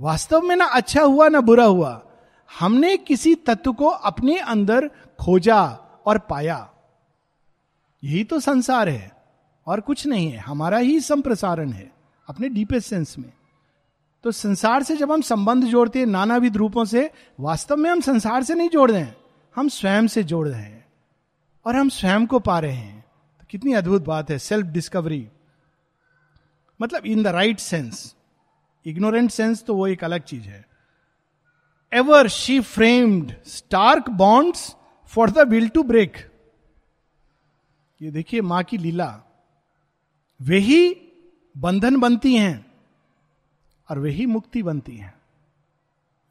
[0.00, 2.02] वास्तव में ना अच्छा हुआ, ना बुरा हुआ।
[2.60, 4.90] हमने किसी तत्व को अपने अंदर
[5.20, 5.64] खोजा
[6.06, 6.70] और पाया।
[8.04, 9.12] यही तो संसार है,
[9.66, 11.92] और कुछ नहीं है। हमारा ही संप्रसारण है,
[12.28, 13.32] अपने डीपेस्ट सेंस में।
[14.24, 18.42] तो संसार से जब हम संबंध जोड़ते हैं, नानाविध रूपों से, वास्तव में हम संसार
[18.42, 19.16] से नहीं जोड़ रहे हैं,
[19.56, 20.86] हम स्वयं से जोड़ रहे हैं,
[21.66, 23.03] और हम स्वयं को पा रहे हैं।
[23.54, 25.28] कितनी अद्भुत बात है सेल्फ डिस्कवरी
[26.80, 28.16] मतलब in the right sense
[28.86, 30.66] ignorant sense तो वो एक अलग चीज़ है।
[31.92, 34.76] Ever she framed stark bonds
[35.12, 36.16] for the will to break
[38.02, 39.22] ये देखिए माँ की लीला।
[40.40, 40.96] वे ही
[41.54, 42.66] बंधन बनती हैं
[43.88, 45.14] और वही मुक्ति बनती हैं।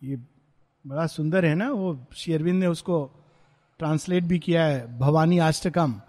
[0.03, 0.19] ये
[0.85, 3.05] बड़ा सुंदर है ना, वो शेरविंद ने उसको
[3.79, 6.01] ट्रांसलेट भी किया है, भवानी आष्टकम।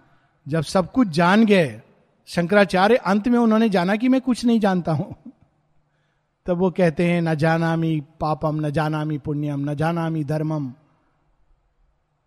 [0.49, 1.83] जब सब कुछ जान गए,
[2.27, 5.17] शंकराचार्य अंत में उन्होंने जाना कि मैं कुछ नहीं जानता हूँ?
[6.47, 10.73] तब वो कहते हैं, न जानामी पापम, न जानामी पुण्यम, न जानामी धर्मम,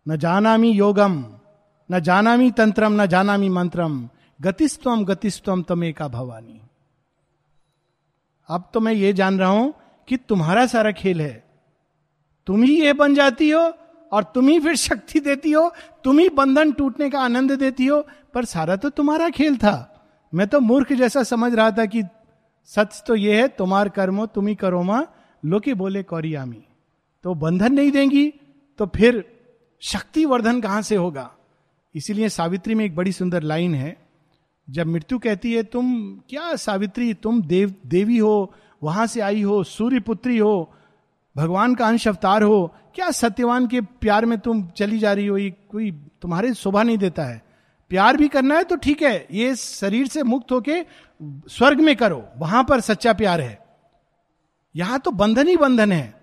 [0.07, 1.25] न जानामी योगम,
[1.91, 4.09] न जानामी तंत्रम, न जानामी मंत्रम।
[4.41, 6.61] गतिस्तम तमे का भवानी।
[8.49, 9.73] अब तो मैं ये जान रहा हूँ
[10.07, 11.43] कि तुम्हारा सारा खेल है।
[12.47, 13.73] तुम ही ये बन जाती हो
[14.11, 15.71] और तुम ही फिर शक्ति देती हो,
[16.03, 18.01] तुम ही बंधन टूटने का आनंद देती हो।
[18.33, 19.93] पर सारा तो तुम्हारा खेल था।
[20.33, 22.03] मैं तो मूर्ख जैसा समझ रहा था कि
[22.65, 25.13] सच तो ये है, तुम्हार कर्मो, तुम ही करो माँ,
[25.45, 26.63] लोके बोले कौरियामी।
[27.23, 28.33] तो बंधन नहीं देंगी
[28.79, 29.23] तो फिर
[29.81, 31.31] शक्ति वर्धन कहाँ से होगा?
[31.95, 33.97] इसीलिए सावित्री में एक बड़ी सुंदर लाइन है।
[34.69, 38.53] जब मृत्यु कहती है, तुम क्या सावित्री, तुम देव, देवी हो,
[38.83, 40.73] वहाँ से आई हो, सूर्य पुत्री हो
[41.37, 45.37] भगवान का अंश अवतार हो, क्या सत्यवान के प्यार में तुम चली जा रही हो?
[45.37, 47.41] ये कोई तुम्हारे शोभा नहीं देता है।
[47.91, 50.81] प्यार भी करना है तो ठीक है, ये शरीर से मुक्त होके
[51.49, 53.59] स्वर्ग में करो, वहाँ पर सच्चा प्यार है।
[54.75, 56.13] यहाँ तो बंधन ही बंधन है।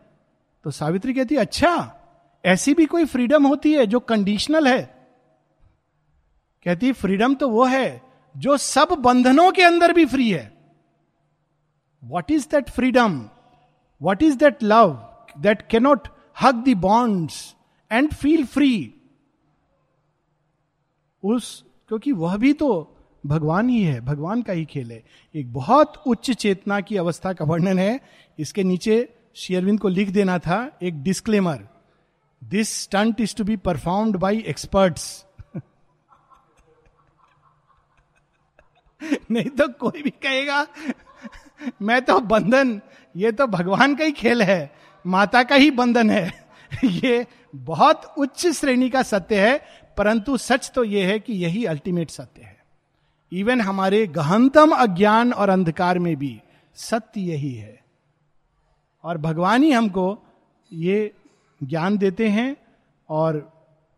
[0.64, 2.00] तो सावित्री कहती अच्छा
[2.44, 4.82] ऐसी भी कोई फ्रीडम होती है जो कंडीशनल है?
[6.66, 8.02] कहती, फ्रीडम तो वो है
[8.34, 10.52] जो सब बंधनों के अंदर भी फ्री है।
[12.02, 13.18] What is that freedom
[14.00, 14.92] what is that love
[15.38, 17.54] that cannot hack the bonds
[17.90, 18.72] and feel free
[21.22, 22.68] उस, क्योंकि वह भी तो
[23.24, 25.02] भगवान ही है, भगवान का ही खेल है।
[25.34, 28.00] एक बहुत उच्च चेतना की अवस्था का वर्णन है।
[28.38, 31.68] इसके नीचे शेयरविंद को लिख देना था एक disclaimer
[32.42, 35.24] this stunt is to be performed by experts
[39.30, 40.66] नहीं तो कोई भी कहेगा,
[41.82, 42.80] मैं तो बंधन
[43.16, 44.72] ये तो भगवान का ही खेल है,
[45.06, 46.44] माता का ही बंधन है।
[46.84, 49.62] ये बहुत उच्च श्रेणी का सत्य है,
[49.96, 52.64] परंतु सच तो यह है कि यही अल्टीमेट सत्य है।
[53.32, 56.40] इवन हमारे गहनतम अज्ञान और अंधकार में भी
[56.74, 57.80] सत्य यही है।
[59.04, 60.18] और भगवान ही हमको
[60.72, 61.12] ये
[61.62, 62.56] ज्ञान देते हैं,
[63.08, 63.54] और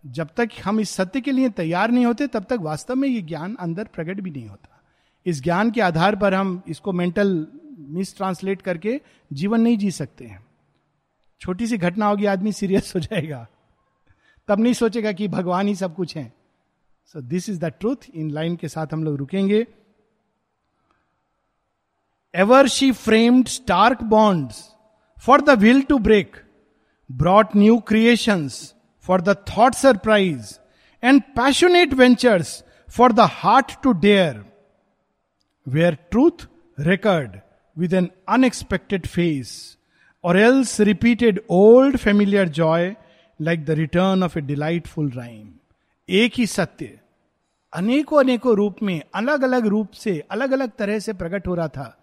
[0.06, 3.22] जब तक हम इस सत्य के लिए तैयार नहीं होते, तब तक वास्तव में ये
[3.22, 4.80] ज्ञान अंदर प्रकट भी नहीं होता।
[5.26, 7.46] इस ज्ञान के आधार पर हम इसको मेंटल
[7.78, 9.00] मिस ट्रांसलेट करके
[9.32, 10.46] जीवन नहीं जी सकते हैं।
[11.40, 13.46] छोटी सी घटना होगी, आदमी सीरियस हो जाएगा।
[14.48, 16.32] तब नहीं सोचेगा कि भगवान ही सब कुछ है।
[17.04, 19.66] So this is the truth in line के साथ हम लोग रुकेंगे।
[22.34, 24.50] Ever she framed stark bond
[25.20, 26.36] for the will to break
[27.12, 28.48] brought new creation
[29.00, 30.58] for the thought surprise
[31.02, 34.44] and passionate ventures for the heart to dare
[35.68, 36.48] where truth
[36.80, 37.36] recurred
[37.76, 39.76] with an unexpected face,
[40.22, 42.96] or else repeated old familiar joy
[43.40, 45.52] like the return of a delightful rhyme.
[46.08, 46.98] एक ही सत्य
[47.72, 51.68] अनेकों अनेकों रूप में अलग अलग रूप से अलग अलग तरह से प्रकट हो रहा
[51.68, 51.96] था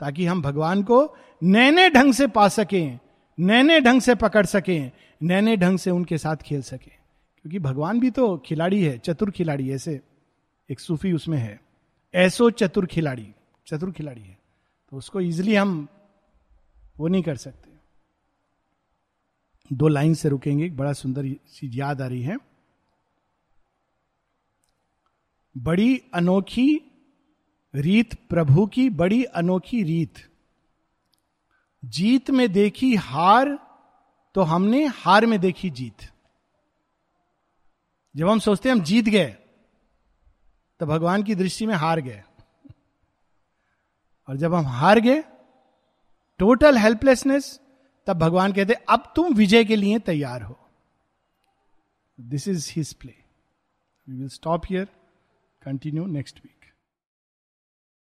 [0.00, 2.98] ताकि हम भगवान को नए नए ढंग से पा सकें
[3.38, 4.90] नए नए ढंग से पकड़ सकें
[5.22, 6.92] नए नए ढंग से उनके साथ खेल सकें
[7.44, 10.00] क्योंकि भगवान भी तो खिलाड़ी है चतुर खिलाड़ी ऐसे
[10.68, 11.60] एक सूफी उसमें है
[12.14, 13.28] ऐसो चतुर खिलाड़ी
[13.66, 14.39] चतुर खिलाड़ी है
[14.92, 15.88] तो उसको इजिली हम
[16.98, 17.68] वो नहीं कर सकते।
[19.70, 22.36] दो लाइन से रुकेंगे बड़ा सुंदर चीज़ याद आ रही है।
[25.56, 26.68] बड़ी अनोखी
[27.74, 30.14] रीत प्रभु की, बड़ी अनोखी रीत।
[31.82, 33.58] जीत में देखी हार
[34.34, 36.08] तो हमने हार में देखी जीत।
[38.14, 39.30] जब हम सोचते हैं हम जीत गए
[40.80, 42.22] तो भगवान की दृष्टि में हार गए।
[44.30, 45.22] और जब हम हार गए
[46.40, 47.58] टोटल हेल्पलेसनेस
[48.06, 50.56] तब भगवान कहते, अब तुम विजय के लिए तैयार हो।
[52.18, 53.14] This is his play
[54.08, 54.88] we will stop here
[55.62, 56.59] continue next week